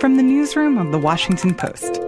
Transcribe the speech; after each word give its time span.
From 0.00 0.16
the 0.16 0.22
newsroom 0.22 0.78
of 0.78 0.92
The 0.92 0.98
Washington 0.98 1.54
Post. 1.54 1.98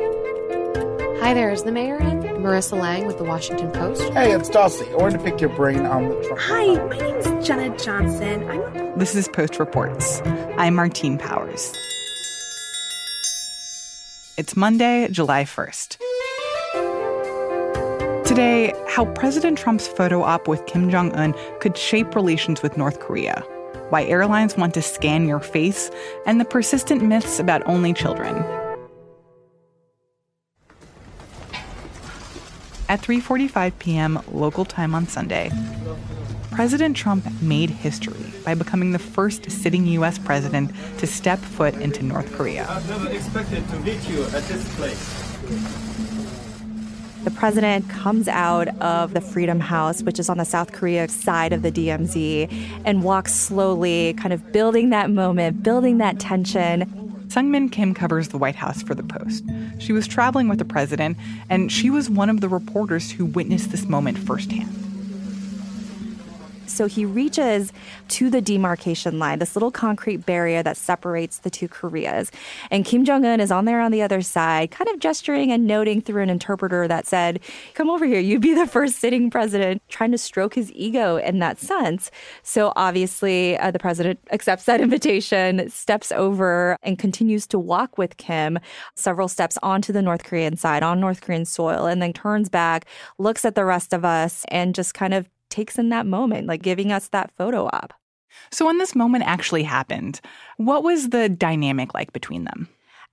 Hi 1.21 1.35
there, 1.35 1.51
is 1.51 1.65
the 1.65 1.73
mayor 1.73 1.99
in? 1.99 2.23
Marissa 2.23 2.81
Lang 2.81 3.07
with 3.07 3.19
The 3.19 3.25
Washington 3.25 3.71
Post. 3.71 4.01
Hey, 4.15 4.33
it's 4.33 4.49
Dulcie. 4.49 4.91
I 4.91 4.97
wanted 4.97 5.19
to 5.19 5.25
pick 5.25 5.43
your 5.43 5.51
brain 5.51 5.85
on 5.85 6.09
the 6.09 6.15
Trump. 6.23 6.41
Hi, 6.41 6.75
my 6.87 6.97
name 6.97 7.17
is 7.17 7.47
Jenna 7.47 7.77
Johnson. 7.77 8.49
I'm 8.49 8.99
This 8.99 9.15
is 9.15 9.29
Post 9.29 9.59
Reports. 9.59 10.23
I'm 10.57 10.75
Martine 10.75 11.19
Powers. 11.19 11.71
It's 14.39 14.57
Monday, 14.57 15.09
July 15.11 15.45
1st. 15.45 15.99
Today, 18.25 18.73
how 18.89 19.05
President 19.13 19.59
Trump's 19.59 19.87
photo 19.87 20.23
op 20.23 20.49
with 20.49 20.65
Kim 20.65 20.89
Jong 20.89 21.13
un 21.13 21.35
could 21.61 21.77
shape 21.77 22.15
relations 22.15 22.63
with 22.63 22.79
North 22.79 23.01
Korea, 23.01 23.45
why 23.93 24.05
airlines 24.05 24.57
want 24.57 24.73
to 24.73 24.81
scan 24.81 25.29
your 25.29 25.39
face, 25.39 25.91
and 26.25 26.41
the 26.41 26.47
persistent 26.47 27.03
myths 27.03 27.39
about 27.39 27.61
only 27.67 27.93
children. 27.93 28.35
At 32.89 33.03
3:45 33.03 33.79
p.m. 33.79 34.23
local 34.33 34.65
time 34.65 34.95
on 34.95 35.07
Sunday, 35.07 35.51
President 36.51 36.97
Trump 36.97 37.25
made 37.43 37.69
history 37.69 38.33
by 38.47 38.55
becoming 38.55 38.93
the 38.93 38.99
first 38.99 39.51
sitting 39.51 39.87
U.S. 39.99 40.19
president 40.19 40.71
to 40.99 41.07
step 41.07 41.39
foot 41.39 41.75
into 41.75 42.03
North 42.03 42.33
Korea. 42.33 42.67
I've 42.71 42.89
never 42.89 43.11
expected 43.11 43.69
to 43.69 43.77
meet 43.81 44.01
you 44.09 44.25
at 44.25 44.43
this 44.49 44.65
place. 44.77 45.92
The 47.25 47.31
president 47.31 47.89
comes 47.89 48.27
out 48.27 48.69
of 48.81 49.15
the 49.15 49.21
Freedom 49.21 49.61
House, 49.61 50.03
which 50.03 50.19
is 50.19 50.29
on 50.29 50.39
the 50.39 50.45
South 50.45 50.73
Korea 50.73 51.09
side 51.09 51.53
of 51.53 51.63
the 51.63 51.71
DMZ, 51.71 52.53
and 52.85 53.05
walks 53.05 53.33
slowly, 53.33 54.15
kind 54.15 54.33
of 54.33 54.51
building 54.51 54.91
that 54.91 55.09
moment, 55.09 55.63
building 55.63 55.99
that 55.99 56.19
tension. 56.19 56.85
Seung 57.29 57.47
Min 57.47 57.69
Kim 57.69 57.95
covers 57.95 58.29
the 58.29 58.39
White 58.39 58.57
House 58.57 58.83
for 58.83 58.97
The 58.97 59.05
Post. 59.05 59.45
She 59.79 59.93
was 59.93 60.09
traveling 60.09 60.49
with 60.49 60.59
the 60.59 60.65
president, 60.65 61.17
and 61.49 61.71
she 61.71 61.91
was 61.91 62.11
one 62.11 62.29
of 62.29 62.41
the 62.41 62.49
reporters 62.49 63.13
who 63.13 63.25
witnessed 63.25 63.71
this 63.71 63.87
moment 63.87 64.19
firsthand. 64.19 64.92
So 66.83 66.89
he 66.89 67.05
reaches 67.05 67.73
to 68.09 68.29
the 68.29 68.41
demarcation 68.41 69.21
line, 69.21 69.39
this 69.39 69.55
little 69.55 69.71
concrete 69.71 70.27
barrier 70.27 70.65
that 70.65 70.77
separates 70.77 71.39
the 71.39 71.49
two 71.49 71.69
Koreas. 71.69 72.33
And 72.73 72.85
Kim 72.85 73.05
Jong 73.05 73.25
un 73.25 73.39
is 73.39 73.53
on 73.53 73.67
there 73.67 73.81
on 73.81 73.93
the 73.93 74.03
other 74.03 74.21
side, 74.21 74.73
kind 74.73 74.91
of 74.91 74.99
gesturing 74.99 75.53
and 75.53 75.65
noting 75.65 76.01
through 76.03 76.25
an 76.25 76.29
interpreter 76.29 76.89
that 76.89 77.07
said, 77.07 77.39
Come 77.75 77.89
over 77.89 78.05
here, 78.05 78.19
you'd 78.19 78.43
be 78.43 78.53
the 78.53 78.67
first 78.67 78.97
sitting 78.97 79.31
president, 79.31 79.81
trying 79.91 80.11
to 80.11 80.19
stroke 80.19 80.55
his 80.55 80.73
ego 80.73 81.19
in 81.19 81.39
that 81.39 81.61
sense. 81.61 82.11
So 82.43 82.73
obviously, 82.75 83.57
uh, 83.59 83.71
the 83.71 83.79
president 83.79 84.19
accepts 84.33 84.65
that 84.65 84.81
invitation, 84.81 85.71
steps 85.71 86.11
over, 86.11 86.77
and 86.83 86.99
continues 86.99 87.47
to 87.47 87.61
walk 87.61 87.97
with 87.97 88.17
Kim 88.17 88.59
several 88.97 89.29
steps 89.29 89.57
onto 89.63 89.93
the 89.93 90.03
North 90.03 90.25
Korean 90.25 90.57
side, 90.57 90.83
on 90.83 90.99
North 90.99 91.21
Korean 91.21 91.45
soil, 91.45 91.87
and 91.87 92.03
then 92.03 92.13
turns 92.13 92.49
back, 92.49 92.87
looks 93.19 93.45
at 93.45 93.55
the 93.55 93.65
rest 93.65 93.93
of 93.93 94.05
us, 94.05 94.45
and 94.49 94.75
just 94.75 94.95
kind 94.95 95.15
of 95.15 95.29
takes 95.53 95.79
in 95.79 95.91
that 95.91 96.07
moment, 96.07 96.49
like 96.49 96.63
giving 96.63 96.91
us 96.91 97.09
that 97.09 97.31
photo 97.37 97.67
op. 97.67 97.95
So, 98.51 98.67
when 98.67 98.79
this 98.79 98.97
moment 98.97 99.25
actually 99.27 99.63
happened, 99.63 100.21
what 100.57 100.83
was 100.83 101.11
the 101.11 101.29
dynamic 101.29 101.95
like 101.95 102.13
between 102.13 102.45
them? 102.45 102.69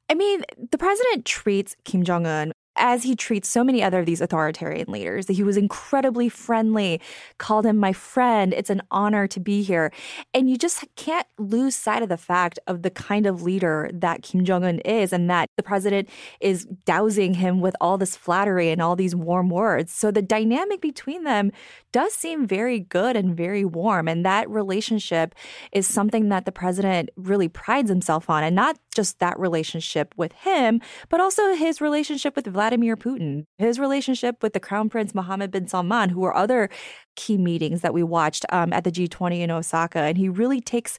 I 0.10 0.16
mean, 0.16 0.44
the 0.72 0.78
president 0.78 1.26
treats 1.26 1.76
Kim 1.84 2.04
Jong 2.04 2.26
un 2.26 2.52
as 2.80 3.04
he 3.04 3.16
treats 3.16 3.48
so 3.48 3.64
many 3.64 3.84
other 3.84 4.00
of 4.00 4.06
these 4.06 4.22
authoritarian 4.22 4.92
leaders. 4.92 5.28
That 5.28 5.34
he 5.34 5.44
was 5.44 5.58
incredibly 5.58 6.30
friendly, 6.30 7.02
called 7.38 7.66
him 7.66 7.78
my 7.78 7.94
friend. 7.94 8.54
It's 8.54 8.70
an 8.70 8.82
honor 8.90 9.28
to 9.28 9.40
be 9.40 9.62
here. 9.62 9.92
And 10.34 10.50
you 10.50 10.58
just 10.58 10.84
can't 10.96 11.28
lose 11.38 11.76
sight 11.76 12.02
of 12.02 12.10
the 12.10 12.18
fact 12.18 12.58
of 12.66 12.82
the 12.82 12.90
kind 12.90 13.26
of 13.26 13.44
leader 13.44 13.90
that 13.94 14.24
Kim 14.24 14.44
Jong 14.46 14.64
un 14.64 14.80
is, 14.80 15.14
and 15.14 15.30
that 15.30 15.50
the 15.58 15.64
president 15.64 16.10
is 16.40 16.66
dousing 16.86 17.36
him 17.36 17.62
with 17.62 17.76
all 17.82 17.98
this 17.98 18.16
flattery 18.16 18.72
and 18.72 18.82
all 18.82 18.96
these 18.96 19.16
warm 19.16 19.50
words. 19.50 19.92
So 19.92 20.10
the 20.10 20.22
dynamic 20.22 20.82
between 20.82 21.24
them 21.24 21.52
does 21.92 22.14
seem 22.14 22.48
very 22.48 22.80
good 22.80 23.16
and 23.16 23.36
very 23.36 23.66
warm. 23.66 24.08
And 24.08 24.26
that 24.26 24.50
relationship 24.50 25.36
is 25.72 25.88
something 25.88 26.30
that 26.30 26.46
the 26.46 26.52
president 26.52 27.10
really 27.16 27.48
prides 27.48 27.90
himself 27.90 28.30
on. 28.30 28.44
And 28.44 28.56
not 28.56 28.78
just 28.94 29.20
that 29.20 29.40
relationship 29.40 30.14
with 30.18 30.32
him, 30.34 30.82
but 31.10 31.20
also 31.20 31.54
his 31.56 31.82
relationship 31.82 32.36
with 32.36 32.46
Vladimir 32.46 32.69
Putin, 32.78 33.46
his 33.58 33.80
relationship 33.80 34.42
with 34.42 34.54
the 34.54 34.60
Crown 34.60 34.90
Prince 34.90 35.16
Mohammed 35.16 35.52
bin 35.52 35.68
Salman, 35.68 36.10
who 36.10 36.22
were 36.22 36.36
other 36.36 36.70
key 37.16 37.38
meetings 37.38 37.82
that 37.82 37.94
we 37.94 38.04
watched 38.04 38.46
um, 38.50 38.72
at 38.72 38.84
the 38.84 38.92
G20 38.92 39.40
in 39.40 39.52
Osaka. 39.52 40.00
And 40.00 40.18
he 40.18 40.30
really 40.30 40.62
takes 40.62 40.98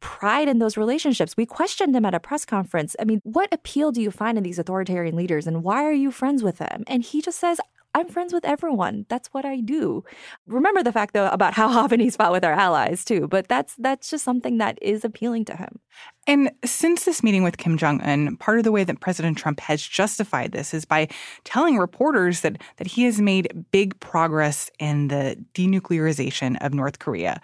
pride 0.00 0.48
in 0.48 0.58
those 0.58 0.76
relationships. 0.76 1.36
We 1.36 1.46
questioned 1.46 1.94
him 1.96 2.04
at 2.04 2.14
a 2.14 2.20
press 2.20 2.44
conference. 2.44 2.94
I 3.00 3.04
mean, 3.04 3.20
what 3.24 3.52
appeal 3.52 3.92
do 3.92 4.02
you 4.02 4.10
find 4.10 4.36
in 4.36 4.44
these 4.44 4.58
authoritarian 4.58 5.16
leaders 5.16 5.46
and 5.46 5.62
why 5.62 5.84
are 5.84 5.92
you 5.92 6.10
friends 6.10 6.42
with 6.42 6.58
them? 6.58 6.84
And 6.86 7.02
he 7.02 7.22
just 7.22 7.38
says, 7.38 7.60
I'm 7.94 8.08
friends 8.08 8.32
with 8.32 8.44
everyone. 8.44 9.04
That's 9.08 9.28
what 9.28 9.44
I 9.44 9.60
do. 9.60 10.02
Remember 10.46 10.82
the 10.82 10.92
fact 10.92 11.12
though 11.12 11.28
about 11.28 11.54
how 11.54 11.68
often 11.78 12.00
he's 12.00 12.16
fought 12.16 12.32
with 12.32 12.44
our 12.44 12.52
allies 12.52 13.04
too, 13.04 13.28
but 13.28 13.48
that's 13.48 13.74
that's 13.76 14.10
just 14.10 14.24
something 14.24 14.58
that 14.58 14.78
is 14.80 15.04
appealing 15.04 15.44
to 15.46 15.56
him. 15.56 15.78
And 16.26 16.50
since 16.64 17.04
this 17.04 17.22
meeting 17.22 17.42
with 17.42 17.58
Kim 17.58 17.76
Jong 17.76 18.00
Un, 18.00 18.36
part 18.36 18.58
of 18.58 18.64
the 18.64 18.72
way 18.72 18.84
that 18.84 19.00
President 19.00 19.36
Trump 19.36 19.60
has 19.60 19.82
justified 19.82 20.52
this 20.52 20.72
is 20.72 20.84
by 20.84 21.08
telling 21.44 21.78
reporters 21.78 22.40
that 22.40 22.62
that 22.76 22.86
he 22.86 23.04
has 23.04 23.20
made 23.20 23.66
big 23.70 23.98
progress 24.00 24.70
in 24.78 25.08
the 25.08 25.36
denuclearization 25.54 26.56
of 26.64 26.72
North 26.72 26.98
Korea. 26.98 27.40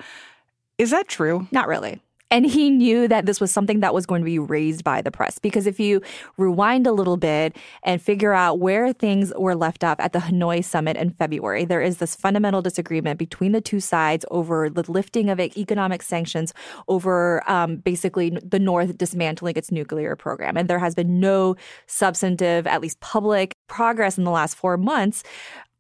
Is 0.78 0.90
that 0.90 1.08
true? 1.08 1.46
Not 1.50 1.68
really. 1.68 2.00
And 2.30 2.44
he 2.44 2.68
knew 2.68 3.08
that 3.08 3.26
this 3.26 3.40
was 3.40 3.50
something 3.50 3.80
that 3.80 3.94
was 3.94 4.04
going 4.04 4.20
to 4.20 4.26
be 4.26 4.38
raised 4.38 4.84
by 4.84 5.00
the 5.00 5.10
press. 5.10 5.38
Because 5.38 5.66
if 5.66 5.80
you 5.80 6.02
rewind 6.36 6.86
a 6.86 6.92
little 6.92 7.16
bit 7.16 7.56
and 7.82 8.02
figure 8.02 8.34
out 8.34 8.58
where 8.58 8.92
things 8.92 9.32
were 9.36 9.54
left 9.54 9.82
off 9.82 9.98
at 9.98 10.12
the 10.12 10.18
Hanoi 10.18 10.62
summit 10.62 10.96
in 10.96 11.10
February, 11.10 11.64
there 11.64 11.80
is 11.80 11.98
this 11.98 12.14
fundamental 12.14 12.60
disagreement 12.60 13.18
between 13.18 13.52
the 13.52 13.60
two 13.60 13.80
sides 13.80 14.26
over 14.30 14.68
the 14.68 14.84
lifting 14.90 15.30
of 15.30 15.40
economic 15.40 16.02
sanctions, 16.02 16.52
over 16.86 17.48
um, 17.50 17.76
basically 17.76 18.30
the 18.44 18.58
North 18.58 18.98
dismantling 18.98 19.56
its 19.56 19.72
nuclear 19.72 20.14
program. 20.14 20.56
And 20.56 20.68
there 20.68 20.78
has 20.78 20.94
been 20.94 21.20
no 21.20 21.56
substantive, 21.86 22.66
at 22.66 22.82
least 22.82 23.00
public, 23.00 23.54
progress 23.68 24.18
in 24.18 24.24
the 24.24 24.30
last 24.30 24.54
four 24.54 24.76
months 24.76 25.22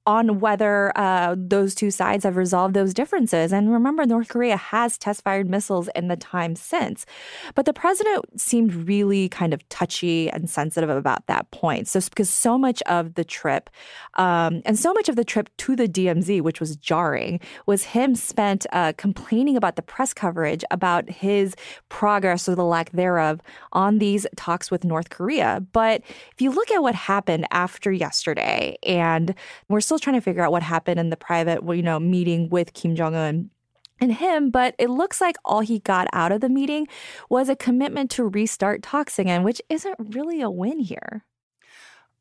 on 0.08 0.40
whether 0.40 0.90
uh, 0.96 1.36
those 1.36 1.74
two 1.74 1.90
sides 1.90 2.24
have 2.24 2.38
resolved 2.38 2.72
those 2.72 2.94
differences. 2.94 3.52
And 3.52 3.70
remember, 3.70 4.06
North 4.06 4.28
Korea 4.28 4.56
has 4.56 4.96
test 4.96 5.22
fired 5.22 5.50
missiles 5.50 5.90
in 5.94 6.08
the 6.08 6.16
time 6.16 6.56
since. 6.56 7.04
But 7.54 7.66
the 7.66 7.74
president 7.74 8.40
seemed 8.40 8.88
really 8.88 9.28
kind 9.28 9.52
of 9.52 9.68
touchy 9.68 10.30
and 10.30 10.48
sensitive 10.48 10.88
about 10.88 11.26
that 11.26 11.50
point. 11.50 11.88
So, 11.88 12.00
because 12.00 12.30
so 12.30 12.56
much 12.56 12.80
of 12.86 13.14
the 13.14 13.24
trip, 13.24 13.68
um, 14.14 14.62
and 14.64 14.78
so 14.78 14.94
much 14.94 15.10
of 15.10 15.16
the 15.16 15.24
trip 15.24 15.54
to 15.58 15.76
the 15.76 15.86
DMZ, 15.86 16.40
which 16.40 16.58
was 16.58 16.74
jarring, 16.76 17.38
was 17.66 17.84
him 17.84 18.14
spent 18.14 18.64
uh, 18.72 18.94
complaining 18.96 19.58
about 19.58 19.76
the 19.76 19.82
press 19.82 20.14
coverage 20.14 20.64
about 20.70 21.10
his 21.10 21.54
progress 21.90 22.48
or 22.48 22.54
the 22.54 22.64
lack 22.64 22.90
thereof 22.92 23.42
on 23.74 23.98
these 23.98 24.26
talks 24.36 24.70
with 24.70 24.84
North 24.84 25.10
Korea. 25.10 25.62
But 25.74 26.00
if 26.32 26.40
you 26.40 26.50
look 26.50 26.70
at 26.70 26.82
what 26.82 26.94
happened 26.94 27.46
after 27.50 27.92
yesterday, 27.92 28.78
and 28.82 29.34
we're 29.68 29.82
still 29.82 29.97
trying 30.00 30.16
to 30.16 30.22
figure 30.22 30.42
out 30.42 30.52
what 30.52 30.62
happened 30.62 31.00
in 31.00 31.10
the 31.10 31.16
private, 31.16 31.62
you 31.64 31.82
know, 31.82 31.98
meeting 32.00 32.48
with 32.48 32.72
Kim 32.72 32.94
Jong 32.96 33.14
Un 33.14 33.50
and 34.00 34.12
him, 34.12 34.50
but 34.50 34.74
it 34.78 34.90
looks 34.90 35.20
like 35.20 35.36
all 35.44 35.60
he 35.60 35.80
got 35.80 36.08
out 36.12 36.32
of 36.32 36.40
the 36.40 36.48
meeting 36.48 36.86
was 37.28 37.48
a 37.48 37.56
commitment 37.56 38.10
to 38.12 38.24
restart 38.24 38.82
talks 38.82 39.18
again, 39.18 39.42
which 39.42 39.60
isn't 39.68 39.96
really 39.98 40.40
a 40.40 40.50
win 40.50 40.78
here. 40.78 41.24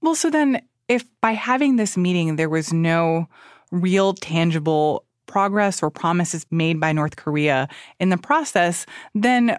Well, 0.02 0.16
so 0.16 0.30
then 0.30 0.62
if 0.88 1.06
by 1.22 1.32
having 1.32 1.76
this 1.76 1.98
meeting 1.98 2.36
there 2.36 2.50
was 2.50 2.74
no 2.74 3.28
real 3.72 4.14
tangible 4.14 5.06
progress 5.26 5.84
or 5.84 5.92
promises 5.92 6.46
made 6.50 6.80
by 6.80 6.92
North 6.92 7.18
Korea 7.18 7.68
in 8.00 8.10
the 8.10 8.18
process, 8.18 8.86
then 9.14 9.58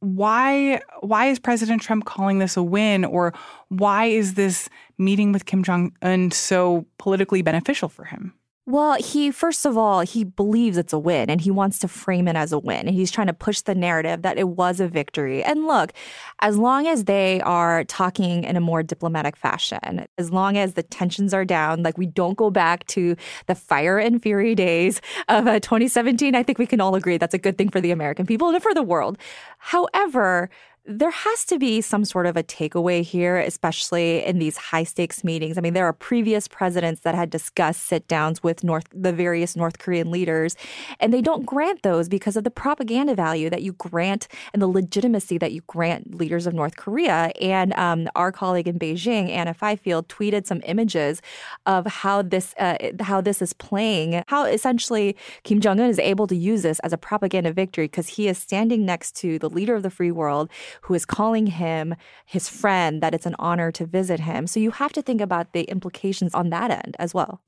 why 0.00 0.80
why 1.00 1.26
is 1.26 1.38
President 1.38 1.82
Trump 1.82 2.04
calling 2.04 2.38
this 2.38 2.56
a 2.56 2.62
win 2.62 3.04
or 3.04 3.32
why 3.68 4.06
is 4.06 4.34
this 4.34 4.68
meeting 4.98 5.32
with 5.32 5.46
Kim 5.46 5.62
Jong 5.62 5.92
Un 6.02 6.30
so 6.30 6.86
politically 6.98 7.42
beneficial 7.42 7.88
for 7.88 8.04
him? 8.04 8.34
Well, 8.68 8.96
he 8.98 9.30
first 9.30 9.64
of 9.64 9.78
all, 9.78 10.00
he 10.00 10.24
believes 10.24 10.76
it's 10.76 10.92
a 10.92 10.98
win 10.98 11.30
and 11.30 11.40
he 11.40 11.52
wants 11.52 11.78
to 11.78 11.88
frame 11.88 12.26
it 12.26 12.34
as 12.34 12.52
a 12.52 12.58
win. 12.58 12.88
And 12.88 12.96
he's 12.96 13.12
trying 13.12 13.28
to 13.28 13.32
push 13.32 13.60
the 13.60 13.76
narrative 13.76 14.22
that 14.22 14.38
it 14.38 14.48
was 14.48 14.80
a 14.80 14.88
victory. 14.88 15.44
And 15.44 15.68
look, 15.68 15.92
as 16.40 16.58
long 16.58 16.88
as 16.88 17.04
they 17.04 17.40
are 17.42 17.84
talking 17.84 18.42
in 18.42 18.56
a 18.56 18.60
more 18.60 18.82
diplomatic 18.82 19.36
fashion, 19.36 20.06
as 20.18 20.32
long 20.32 20.56
as 20.56 20.74
the 20.74 20.82
tensions 20.82 21.32
are 21.32 21.44
down, 21.44 21.84
like 21.84 21.96
we 21.96 22.06
don't 22.06 22.36
go 22.36 22.50
back 22.50 22.84
to 22.88 23.14
the 23.46 23.54
fire 23.54 23.98
and 23.98 24.20
fury 24.20 24.56
days 24.56 25.00
of 25.28 25.46
uh, 25.46 25.60
2017, 25.60 26.34
I 26.34 26.42
think 26.42 26.58
we 26.58 26.66
can 26.66 26.80
all 26.80 26.96
agree 26.96 27.18
that's 27.18 27.34
a 27.34 27.38
good 27.38 27.56
thing 27.56 27.68
for 27.68 27.80
the 27.80 27.92
American 27.92 28.26
people 28.26 28.48
and 28.48 28.60
for 28.60 28.74
the 28.74 28.82
world. 28.82 29.16
However, 29.58 30.50
there 30.88 31.10
has 31.10 31.44
to 31.46 31.58
be 31.58 31.80
some 31.80 32.04
sort 32.04 32.26
of 32.26 32.36
a 32.36 32.44
takeaway 32.44 33.02
here, 33.02 33.38
especially 33.38 34.24
in 34.24 34.38
these 34.38 34.56
high 34.56 34.84
stakes 34.84 35.24
meetings. 35.24 35.58
I 35.58 35.60
mean, 35.60 35.74
there 35.74 35.86
are 35.86 35.92
previous 35.92 36.46
presidents 36.46 37.00
that 37.00 37.16
had 37.16 37.28
discussed 37.28 37.82
sit 37.82 38.06
downs 38.06 38.42
with 38.42 38.62
North, 38.62 38.86
the 38.92 39.12
various 39.12 39.56
North 39.56 39.78
Korean 39.78 40.12
leaders, 40.12 40.54
and 41.00 41.12
they 41.12 41.20
don't 41.20 41.44
grant 41.44 41.82
those 41.82 42.08
because 42.08 42.36
of 42.36 42.44
the 42.44 42.52
propaganda 42.52 43.16
value 43.16 43.50
that 43.50 43.62
you 43.62 43.72
grant 43.72 44.28
and 44.52 44.62
the 44.62 44.68
legitimacy 44.68 45.38
that 45.38 45.50
you 45.50 45.62
grant 45.66 46.14
leaders 46.14 46.46
of 46.46 46.54
North 46.54 46.76
Korea. 46.76 47.32
And 47.40 47.72
um, 47.74 48.08
our 48.14 48.30
colleague 48.30 48.68
in 48.68 48.78
Beijing, 48.78 49.28
Anna 49.30 49.54
Fifield, 49.54 50.08
tweeted 50.08 50.46
some 50.46 50.62
images 50.66 51.20
of 51.66 51.86
how 51.86 52.22
this 52.22 52.54
uh, 52.58 52.76
how 53.00 53.20
this 53.20 53.42
is 53.42 53.52
playing, 53.52 54.22
how 54.28 54.44
essentially 54.44 55.16
Kim 55.42 55.60
Jong 55.60 55.80
Un 55.80 55.90
is 55.90 55.98
able 55.98 56.28
to 56.28 56.36
use 56.36 56.62
this 56.62 56.78
as 56.80 56.92
a 56.92 56.98
propaganda 56.98 57.52
victory 57.52 57.86
because 57.86 58.08
he 58.08 58.28
is 58.28 58.38
standing 58.38 58.86
next 58.86 59.16
to 59.16 59.40
the 59.40 59.50
leader 59.50 59.74
of 59.74 59.82
the 59.82 59.90
free 59.90 60.12
world 60.12 60.48
who 60.82 60.94
is 60.94 61.04
calling 61.04 61.46
him 61.46 61.94
his 62.24 62.48
friend, 62.48 63.02
that 63.02 63.14
it's 63.14 63.26
an 63.26 63.36
honor 63.38 63.70
to 63.72 63.86
visit 63.86 64.20
him. 64.20 64.46
So 64.46 64.60
you 64.60 64.70
have 64.72 64.92
to 64.94 65.02
think 65.02 65.20
about 65.20 65.52
the 65.52 65.62
implications 65.62 66.34
on 66.34 66.50
that 66.50 66.70
end 66.70 66.96
as 66.98 67.14
well. 67.14 67.40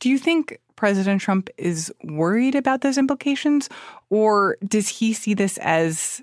Do 0.00 0.08
you 0.08 0.18
think 0.18 0.58
President 0.76 1.20
Trump 1.20 1.50
is 1.58 1.92
worried 2.04 2.54
about 2.54 2.82
those 2.82 2.98
implications, 2.98 3.68
or 4.10 4.56
does 4.66 4.88
he 4.88 5.12
see 5.12 5.34
this 5.34 5.58
as 5.58 6.22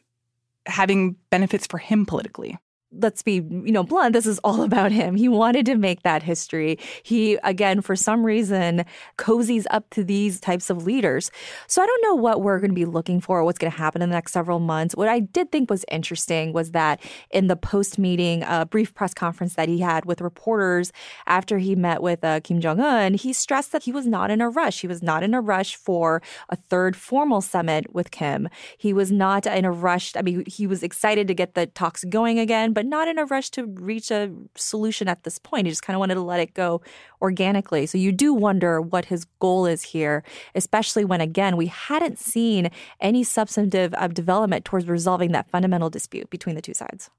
having 0.65 1.15
benefits 1.29 1.67
for 1.67 1.77
him 1.77 2.05
politically? 2.05 2.57
Let's 2.99 3.21
be 3.21 3.35
you 3.35 3.71
know 3.71 3.83
blunt 3.83 4.13
this 4.13 4.25
is 4.25 4.39
all 4.39 4.61
about 4.69 4.91
him. 4.91 5.15
He 5.15 5.27
wanted 5.27 5.65
to 5.67 5.75
make 5.75 6.03
that 6.03 6.23
history. 6.23 6.77
He 7.03 7.35
again 7.43 7.81
for 7.81 7.95
some 7.95 8.25
reason 8.25 8.85
cozies 9.17 9.65
up 9.71 9.89
to 9.91 10.03
these 10.03 10.39
types 10.39 10.69
of 10.69 10.85
leaders. 10.85 11.31
So 11.67 11.81
i 11.81 11.85
don't 11.85 12.03
know 12.03 12.15
what 12.15 12.41
we're 12.41 12.59
going 12.59 12.71
to 12.71 12.75
be 12.75 12.85
looking 12.85 13.21
for 13.21 13.43
what's 13.43 13.59
going 13.59 13.71
to 13.71 13.77
happen 13.77 14.01
in 14.01 14.09
the 14.09 14.15
next 14.15 14.31
several 14.31 14.59
months. 14.59 14.95
What 14.95 15.07
i 15.07 15.19
did 15.19 15.51
think 15.51 15.69
was 15.69 15.85
interesting 15.91 16.53
was 16.53 16.71
that 16.71 17.01
in 17.29 17.47
the 17.47 17.55
post 17.55 17.97
meeting 17.97 18.43
uh, 18.43 18.65
brief 18.65 18.93
press 18.93 19.13
conference 19.13 19.55
that 19.55 19.69
he 19.69 19.79
had 19.79 20.05
with 20.05 20.21
reporters 20.21 20.91
after 21.27 21.57
he 21.57 21.75
met 21.75 22.01
with 22.01 22.23
uh, 22.23 22.39
kim 22.41 22.59
jong-un 22.61 23.13
he 23.13 23.33
stressed 23.33 23.71
that 23.71 23.83
he 23.83 23.91
was 23.91 24.05
not 24.05 24.31
in 24.31 24.41
a 24.41 24.49
rush. 24.49 24.81
He 24.81 24.87
was 24.87 25.01
not 25.01 25.23
in 25.23 25.33
a 25.33 25.41
rush 25.41 25.75
for 25.75 26.21
a 26.49 26.55
third 26.55 26.95
formal 26.95 27.41
summit 27.41 27.93
with 27.93 28.11
kim. 28.11 28.49
He 28.77 28.93
was 28.93 29.11
not 29.11 29.45
in 29.45 29.65
a 29.65 29.71
rush 29.71 30.15
i 30.15 30.21
mean 30.21 30.43
he 30.47 30.67
was 30.67 30.83
excited 30.83 31.27
to 31.27 31.33
get 31.33 31.53
the 31.53 31.65
talks 31.67 32.03
going 32.05 32.39
again 32.39 32.73
but 32.73 32.84
not 32.89 33.07
in 33.07 33.17
a 33.17 33.25
rush 33.25 33.49
to 33.51 33.65
reach 33.65 34.11
a 34.11 34.31
solution 34.55 35.07
at 35.07 35.23
this 35.23 35.39
point. 35.39 35.67
He 35.67 35.71
just 35.71 35.83
kind 35.83 35.95
of 35.95 35.99
wanted 35.99 36.15
to 36.15 36.21
let 36.21 36.39
it 36.39 36.53
go 36.53 36.81
organically. 37.21 37.85
So 37.85 37.97
you 37.97 38.11
do 38.11 38.33
wonder 38.33 38.81
what 38.81 39.05
his 39.05 39.25
goal 39.39 39.65
is 39.65 39.81
here, 39.81 40.23
especially 40.53 41.05
when, 41.05 41.21
again, 41.21 41.57
we 41.57 41.67
hadn't 41.67 42.19
seen 42.19 42.69
any 42.99 43.23
substantive 43.23 43.93
uh, 43.95 44.07
development 44.07 44.65
towards 44.65 44.87
resolving 44.87 45.31
that 45.33 45.49
fundamental 45.49 45.89
dispute 45.89 46.29
between 46.29 46.55
the 46.55 46.61
two 46.61 46.73
sides. 46.73 47.09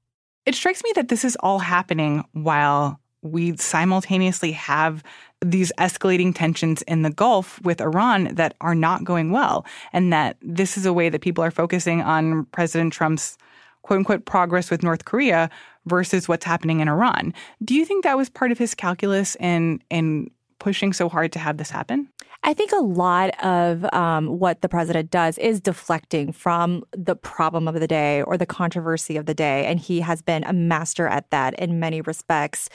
It 0.45 0.55
strikes 0.55 0.83
me 0.83 0.91
that 0.95 1.09
this 1.09 1.25
is 1.25 1.35
all 1.41 1.59
happening 1.59 2.23
while 2.31 2.99
we 3.21 3.57
simultaneously 3.57 4.51
have 4.53 5.03
these 5.41 5.71
escalating 5.77 6.33
tensions 6.33 6.81
in 6.83 7.01
the 7.01 7.09
Gulf 7.09 7.61
with 7.63 7.81
Iran 7.81 8.35
that 8.35 8.55
are 8.61 8.75
not 8.75 9.03
going 9.03 9.31
well, 9.31 9.65
and 9.91 10.13
that 10.13 10.37
this 10.41 10.77
is 10.77 10.85
a 10.85 10.93
way 10.93 11.09
that 11.09 11.21
people 11.21 11.43
are 11.43 11.51
focusing 11.51 12.01
on 12.01 12.45
President 12.45 12.93
Trump's 12.93 13.37
quote 13.87 13.99
unquote 13.99 14.25
progress 14.25 14.69
with 14.69 14.83
North 14.83 15.05
Korea 15.05 15.49
versus 15.85 16.27
what's 16.27 16.45
happening 16.45 16.81
in 16.81 16.89
Iran. 16.89 17.33
Do 17.63 17.73
you 17.73 17.85
think 17.85 18.03
that 18.03 18.17
was 18.17 18.29
part 18.29 18.51
of 18.51 18.57
his 18.57 18.75
calculus 18.75 19.37
in 19.39 19.81
in 19.89 20.29
pushing 20.59 20.91
so 20.91 21.07
hard 21.07 21.31
to 21.31 21.39
have 21.39 21.57
this 21.57 21.69
happen? 21.69 22.09
I 22.43 22.53
think 22.53 22.71
a 22.71 22.77
lot 22.77 23.31
of 23.43 23.85
um, 23.93 24.39
what 24.39 24.61
the 24.61 24.69
president 24.69 25.11
does 25.11 25.37
is 25.37 25.59
deflecting 25.59 26.31
from 26.31 26.83
the 26.91 27.15
problem 27.15 27.67
of 27.67 27.79
the 27.79 27.87
day 27.87 28.21
or 28.21 28.37
the 28.37 28.45
controversy 28.45 29.17
of 29.17 29.25
the 29.25 29.33
day. 29.33 29.65
And 29.65 29.79
he 29.79 30.01
has 30.01 30.21
been 30.21 30.43
a 30.43 30.53
master 30.53 31.07
at 31.07 31.29
that 31.31 31.53
in 31.59 31.79
many 31.79 32.01
respects. 32.01 32.69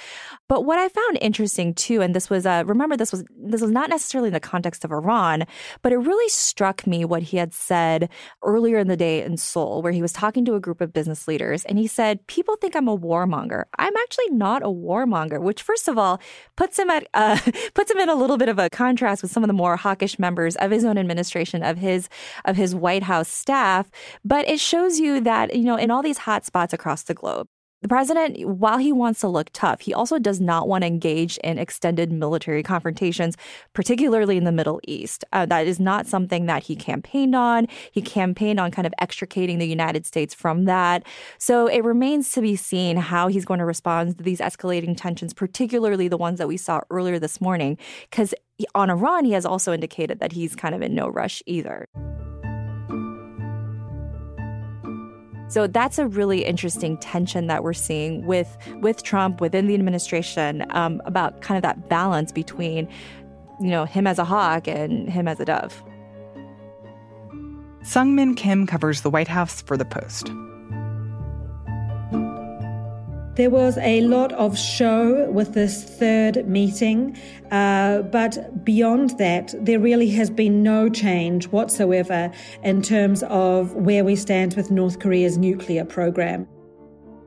But 0.49 0.65
what 0.65 0.79
I 0.79 0.89
found 0.89 1.19
interesting 1.21 1.75
too, 1.75 2.03
and 2.03 2.15
this 2.15 2.29
was, 2.29 2.45
uh, 2.45 2.65
remember, 2.67 2.97
this 2.97 3.13
was, 3.13 3.25
this 3.37 3.63
was 3.63 3.71
not 3.71 3.89
necessarily 3.89 4.29
in 4.29 4.35
the 4.35 4.41
context 4.41 4.85
of 4.85 4.93
Iran, 4.93 5.45
but 5.81 5.93
it 5.93 5.97
really 5.97 6.29
struck 6.29 6.87
me 6.87 7.05
what 7.05 7.23
he 7.23 7.37
had 7.37 7.55
said 7.55 8.11
earlier 8.43 8.79
in 8.79 8.89
the 8.89 8.97
day 8.97 9.23
in 9.23 9.37
Seoul, 9.37 9.83
where 9.83 9.93
he 9.93 10.03
was 10.03 10.13
talking 10.13 10.45
to 10.45 10.55
a 10.55 10.61
group 10.61 10.81
of 10.81 10.93
business 10.93 11.27
leaders. 11.29 11.65
And 11.65 11.79
he 11.79 11.87
said, 11.87 12.27
People 12.27 12.57
think 12.57 12.77
I'm 12.77 12.89
a 12.89 12.99
warmonger. 12.99 13.65
I'm 13.79 13.97
actually 13.97 14.31
not 14.31 14.63
a 14.63 14.67
warmonger, 14.67 15.41
which, 15.41 15.63
first 15.63 15.89
of 15.89 15.97
all, 15.99 16.21
puts 16.57 16.79
him 16.79 16.91
at, 16.91 17.07
uh, 17.15 17.39
puts 17.75 17.91
him 17.91 17.99
in 17.99 18.09
a 18.09 18.15
little 18.15 18.37
bit 18.37 18.49
of 18.49 18.59
a 18.59 18.69
contrast 18.69 19.23
with 19.23 19.33
some 19.33 19.43
of 19.43 19.49
the 19.49 19.52
more 19.53 19.77
hawkish 19.77 20.19
members 20.19 20.57
of 20.57 20.71
his 20.71 20.85
own 20.85 20.99
administration, 20.99 21.63
of 21.63 21.79
his 21.79 22.09
of 22.45 22.57
his 22.57 22.75
White 22.75 23.05
House 23.05 23.29
staff. 23.29 23.91
But 24.25 24.49
it 24.49 24.61
shows 24.61 24.99
you 24.99 25.21
that 25.21 25.55
you 25.55 25.65
know 25.65 25.77
in 25.77 25.91
all 25.91 26.03
these 26.03 26.19
hot 26.19 26.45
spots 26.45 26.73
across 26.73 27.03
the 27.03 27.15
globe, 27.15 27.49
the 27.83 27.89
president, 27.89 28.49
while 28.49 28.79
he 28.79 28.93
wants 28.93 29.21
to 29.21 29.29
look 29.29 29.51
tough, 29.53 29.81
he 29.81 29.93
also 29.93 30.21
does 30.21 30.41
not 30.41 30.69
want 30.69 30.83
to 30.83 30.87
engage 30.87 31.37
in 31.39 31.59
extended 31.59 32.13
military 32.13 32.63
confrontations, 32.63 33.37
particularly 33.73 34.37
in 34.37 34.45
the 34.45 34.53
Middle 34.53 34.81
East. 34.87 35.25
Uh, 35.33 35.47
that 35.47 35.67
is 35.67 35.81
not 35.81 36.07
something 36.07 36.47
that 36.47 36.63
he 36.63 36.77
campaigned 36.77 37.35
on. 37.35 37.67
He 37.91 38.01
campaigned 38.01 38.61
on 38.61 38.71
kind 38.71 38.87
of 38.87 38.95
extricating 39.01 39.59
the 39.59 39.67
United 39.67 40.07
States 40.07 40.33
from 40.33 40.65
that. 40.67 41.05
So 41.39 41.67
it 41.67 41.83
remains 41.83 42.31
to 42.33 42.41
be 42.41 42.55
seen 42.55 42.99
how 42.99 43.27
he's 43.27 43.45
going 43.45 43.59
to 43.59 43.67
respond 43.67 44.17
to 44.17 44.23
these 44.23 44.39
escalating 44.39 44.97
tensions, 44.97 45.35
particularly 45.35 46.07
the 46.07 46.17
ones 46.17 46.39
that 46.39 46.47
we 46.47 46.57
saw 46.57 46.83
earlier 46.89 47.19
this 47.19 47.41
morning. 47.41 47.79
Because 48.09 48.33
on 48.75 48.91
Iran, 48.91 49.25
he 49.25 49.33
has 49.33 49.45
also 49.45 49.73
indicated 49.73 50.21
that 50.21 50.33
he's 50.33 50.55
kind 50.55 50.75
of 50.75 50.83
in 50.83 50.95
no 50.95 51.09
rush 51.09 51.43
either. 51.47 51.89
So 55.49 55.67
that's 55.67 55.99
a 55.99 56.07
really 56.07 56.47
interesting 56.47 56.97
tension 56.97 57.47
that 57.49 57.63
we're 57.63 57.75
seeing 57.75 58.25
with 58.25 58.57
with 58.81 59.03
Trump 59.03 59.41
within 59.41 59.67
the 59.67 59.75
administration 59.75 60.65
um, 60.71 61.03
about 61.05 61.43
kind 61.43 61.59
of 61.59 61.63
that 61.63 61.91
balance 61.91 62.33
between, 62.33 62.89
you 63.61 63.69
know, 63.69 63.85
him 63.85 64.07
as 64.07 64.19
a 64.19 64.25
hawk 64.25 64.67
and 64.67 65.11
him 65.11 65.29
as 65.29 65.41
a 65.41 65.45
dove. 65.45 65.83
Seung 67.83 68.15
Min 68.15 68.35
Kim 68.35 68.67
covers 68.67 69.03
the 69.03 69.11
White 69.11 69.29
House 69.29 69.61
for 69.61 69.77
the 69.77 69.85
Post. 69.85 70.31
There 73.35 73.49
was 73.49 73.79
a 73.79 74.03
lot 74.03 74.33
of 74.33 74.59
show 74.59 75.31
with 75.31 75.55
this 75.55 75.85
third 75.85 76.47
meeting, 76.47 77.17
uh, 77.51 78.03
but 78.03 78.63
beyond 78.63 79.17
that, 79.19 79.55
there 79.59 79.81
really 79.81 80.11
has 80.11 80.29
been 80.29 80.63
no 80.63 80.91
change 80.91 81.49
whatsoever 81.49 82.31
in 82.63 82.83
terms 82.83 83.23
of 83.23 83.73
where 83.73 84.05
we 84.05 84.17
stand 84.17 84.55
with 84.55 84.71
North 84.71 84.99
Korea's 84.99 85.39
nuclear 85.39 85.87
program. 85.87 86.47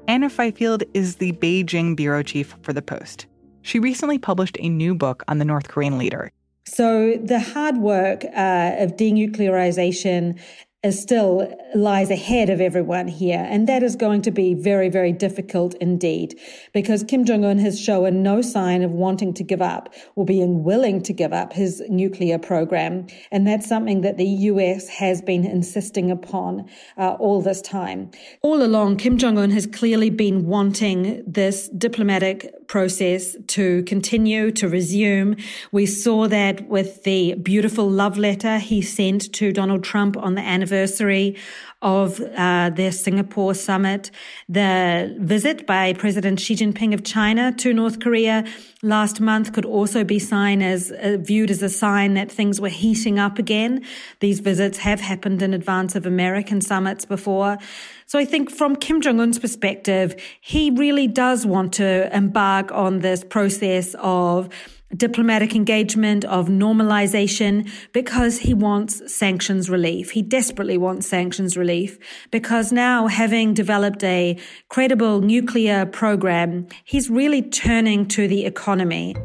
Anna 0.07 0.29
Fifield 0.29 0.83
is 0.93 1.15
the 1.15 1.31
Beijing 1.31 1.95
bureau 1.95 2.21
chief 2.21 2.55
for 2.61 2.71
The 2.71 2.83
Post. 2.83 3.25
She 3.63 3.79
recently 3.79 4.19
published 4.19 4.57
a 4.59 4.69
new 4.69 4.93
book 4.93 5.23
on 5.27 5.39
the 5.39 5.45
North 5.45 5.69
Korean 5.69 5.97
leader. 5.97 6.31
So, 6.67 7.15
the 7.23 7.39
hard 7.39 7.77
work 7.77 8.25
uh, 8.25 8.75
of 8.77 8.95
denuclearization 8.95 10.39
is 10.85 11.01
still 11.01 11.51
lies 11.73 12.11
ahead 12.11 12.49
of 12.49 12.61
everyone 12.61 13.07
here. 13.07 13.45
And 13.49 13.67
that 13.67 13.81
is 13.81 13.95
going 13.95 14.21
to 14.21 14.31
be 14.31 14.53
very, 14.53 14.87
very 14.87 15.11
difficult 15.11 15.73
indeed 15.81 16.39
because 16.73 17.03
Kim 17.03 17.25
Jong 17.25 17.43
un 17.43 17.57
has 17.57 17.79
shown 17.79 18.21
no 18.21 18.41
sign 18.41 18.83
of 18.83 18.91
wanting 18.91 19.33
to 19.33 19.43
give 19.43 19.61
up 19.61 19.93
or 20.15 20.25
being 20.25 20.63
willing 20.63 21.01
to 21.01 21.11
give 21.11 21.33
up 21.33 21.53
his 21.53 21.81
nuclear 21.89 22.37
program. 22.37 23.07
And 23.31 23.47
that's 23.47 23.67
something 23.67 24.01
that 24.01 24.17
the 24.17 24.27
US 24.51 24.87
has 24.87 25.21
been 25.21 25.43
insisting 25.43 26.11
upon 26.11 26.69
uh, 26.97 27.13
all 27.13 27.41
this 27.41 27.61
time. 27.61 28.11
All 28.43 28.61
along, 28.61 28.97
Kim 28.97 29.17
Jong 29.17 29.37
un 29.39 29.49
has 29.49 29.65
clearly 29.65 30.11
been 30.11 30.45
wanting 30.45 31.23
this 31.25 31.67
diplomatic 31.69 32.53
process 32.67 33.35
to 33.47 33.83
continue, 33.83 34.51
to 34.51 34.67
resume. 34.67 35.37
We 35.71 35.85
saw 35.85 36.27
that 36.27 36.67
with 36.67 37.03
the 37.03 37.35
beautiful 37.35 37.89
love 37.89 38.17
letter 38.17 38.57
he 38.57 38.81
sent 38.81 39.33
to 39.33 39.51
Donald 39.51 39.83
Trump 39.83 40.17
on 40.17 40.35
the 40.35 40.41
anniversary 40.41 41.37
of 41.85 42.19
uh, 42.19 42.71
their 42.71 42.91
Singapore 42.91 43.53
summit, 43.53 44.09
the 44.49 45.15
visit 45.19 45.67
by 45.67 45.93
President 45.93 46.39
Xi 46.39 46.55
Jinping 46.55 46.95
of 46.95 47.03
China 47.03 47.51
to 47.57 47.73
North 47.73 47.99
Korea 47.99 48.43
last 48.81 49.21
month 49.21 49.53
could 49.53 49.65
also 49.65 50.03
be 50.03 50.17
seen 50.17 50.63
as 50.63 50.91
uh, 50.91 51.17
viewed 51.19 51.51
as 51.51 51.61
a 51.61 51.69
sign 51.69 52.15
that 52.15 52.31
things 52.31 52.59
were 52.59 52.69
heating 52.69 53.19
up 53.19 53.37
again. 53.37 53.85
These 54.19 54.39
visits 54.39 54.79
have 54.79 54.99
happened 54.99 55.43
in 55.43 55.53
advance 55.53 55.95
of 55.95 56.07
American 56.07 56.59
summits 56.59 57.05
before. 57.05 57.59
So 58.07 58.17
I 58.17 58.25
think 58.25 58.49
from 58.49 58.75
Kim 58.75 58.99
Jong 58.99 59.19
Un's 59.19 59.37
perspective, 59.37 60.15
he 60.41 60.71
really 60.71 61.07
does 61.07 61.45
want 61.45 61.73
to 61.73 62.15
embark 62.15 62.71
on 62.71 62.99
this 62.99 63.23
process 63.23 63.95
of 63.99 64.49
diplomatic 64.95 65.55
engagement, 65.55 66.25
of 66.25 66.47
normalization, 66.47 67.69
because 67.91 68.39
he 68.39 68.53
wants 68.53 69.13
sanctions 69.13 69.69
relief. 69.69 70.11
He 70.11 70.21
desperately 70.21 70.77
wants 70.77 71.07
sanctions 71.07 71.57
relief 71.57 71.97
because 72.31 72.71
now, 72.71 73.07
having 73.07 73.53
developed 73.53 74.03
a 74.03 74.37
credible 74.69 75.21
nuclear 75.21 75.85
program, 75.85 76.67
he's 76.83 77.09
really 77.09 77.41
turning 77.41 78.07
to 78.09 78.27
the 78.27 78.45
economy. 78.45 79.15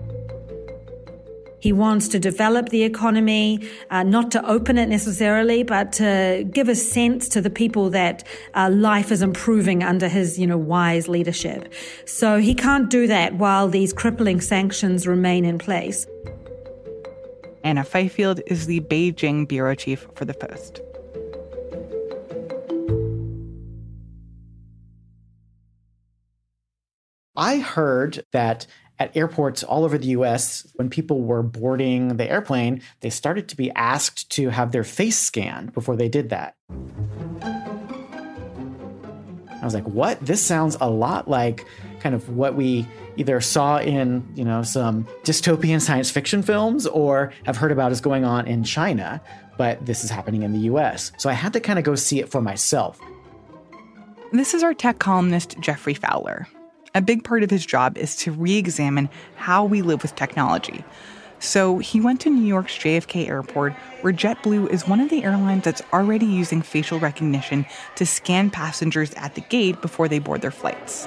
He 1.60 1.72
wants 1.72 2.08
to 2.08 2.18
develop 2.18 2.70
the 2.70 2.82
economy, 2.82 3.68
uh, 3.90 4.02
not 4.02 4.30
to 4.32 4.46
open 4.46 4.78
it 4.78 4.88
necessarily, 4.88 5.62
but 5.62 5.92
to 5.92 6.48
give 6.50 6.68
a 6.68 6.74
sense 6.74 7.28
to 7.30 7.40
the 7.40 7.50
people 7.50 7.90
that 7.90 8.26
uh, 8.54 8.70
life 8.72 9.12
is 9.12 9.22
improving 9.22 9.82
under 9.82 10.08
his, 10.08 10.38
you 10.38 10.46
know, 10.46 10.58
wise 10.58 11.06
leadership. 11.08 11.72
So 12.06 12.38
he 12.38 12.54
can't 12.54 12.88
do 12.90 13.06
that 13.06 13.34
while 13.34 13.68
these 13.68 13.92
crippling 13.92 14.40
sanctions 14.40 15.06
remain 15.06 15.44
in 15.44 15.58
place. 15.58 16.06
Anna 17.62 17.84
Fifield 17.84 18.40
is 18.46 18.66
the 18.66 18.80
Beijing 18.80 19.46
bureau 19.46 19.74
chief 19.74 20.06
for 20.14 20.24
the 20.24 20.34
Post. 20.34 20.80
I 27.36 27.58
heard 27.58 28.24
that 28.32 28.66
at 29.00 29.16
airports 29.16 29.64
all 29.64 29.84
over 29.84 29.96
the 29.96 30.08
US, 30.08 30.70
when 30.74 30.90
people 30.90 31.22
were 31.22 31.42
boarding 31.42 32.18
the 32.18 32.30
airplane, 32.30 32.82
they 33.00 33.08
started 33.08 33.48
to 33.48 33.56
be 33.56 33.70
asked 33.72 34.30
to 34.32 34.50
have 34.50 34.70
their 34.72 34.84
face 34.84 35.18
scanned 35.18 35.72
before 35.72 35.96
they 35.96 36.08
did 36.08 36.28
that. 36.28 36.54
I 39.60 39.64
was 39.64 39.74
like, 39.74 39.88
what? 39.88 40.20
This 40.24 40.42
sounds 40.42 40.76
a 40.80 40.88
lot 40.88 41.28
like 41.28 41.66
kind 42.00 42.14
of 42.14 42.28
what 42.30 42.54
we 42.54 42.86
either 43.16 43.40
saw 43.40 43.78
in, 43.78 44.26
you 44.34 44.44
know, 44.44 44.62
some 44.62 45.06
dystopian 45.24 45.80
science 45.80 46.10
fiction 46.10 46.42
films 46.42 46.86
or 46.86 47.32
have 47.44 47.56
heard 47.56 47.72
about 47.72 47.92
is 47.92 48.00
going 48.00 48.24
on 48.24 48.46
in 48.46 48.64
China, 48.64 49.20
but 49.58 49.84
this 49.84 50.04
is 50.04 50.10
happening 50.10 50.42
in 50.42 50.52
the 50.52 50.60
US. 50.60 51.12
So 51.18 51.28
I 51.28 51.34
had 51.34 51.52
to 51.54 51.60
kind 51.60 51.78
of 51.78 51.84
go 51.84 51.94
see 51.94 52.20
it 52.20 52.30
for 52.30 52.40
myself. 52.40 53.00
This 54.32 54.54
is 54.54 54.62
our 54.62 54.74
tech 54.74 54.98
columnist, 54.98 55.58
Geoffrey 55.60 55.94
Fowler. 55.94 56.46
A 56.92 57.00
big 57.00 57.22
part 57.22 57.44
of 57.44 57.50
his 57.50 57.64
job 57.64 57.96
is 57.96 58.16
to 58.16 58.32
re 58.32 58.56
examine 58.56 59.08
how 59.36 59.64
we 59.64 59.80
live 59.80 60.02
with 60.02 60.16
technology. 60.16 60.84
So 61.38 61.78
he 61.78 62.00
went 62.00 62.20
to 62.22 62.30
New 62.30 62.44
York's 62.44 62.76
JFK 62.76 63.28
Airport, 63.28 63.74
where 64.00 64.12
JetBlue 64.12 64.68
is 64.70 64.88
one 64.88 64.98
of 64.98 65.08
the 65.08 65.22
airlines 65.22 65.62
that's 65.62 65.82
already 65.92 66.26
using 66.26 66.62
facial 66.62 66.98
recognition 66.98 67.64
to 67.94 68.04
scan 68.04 68.50
passengers 68.50 69.14
at 69.14 69.36
the 69.36 69.40
gate 69.42 69.80
before 69.80 70.08
they 70.08 70.18
board 70.18 70.42
their 70.42 70.50
flights. 70.50 71.06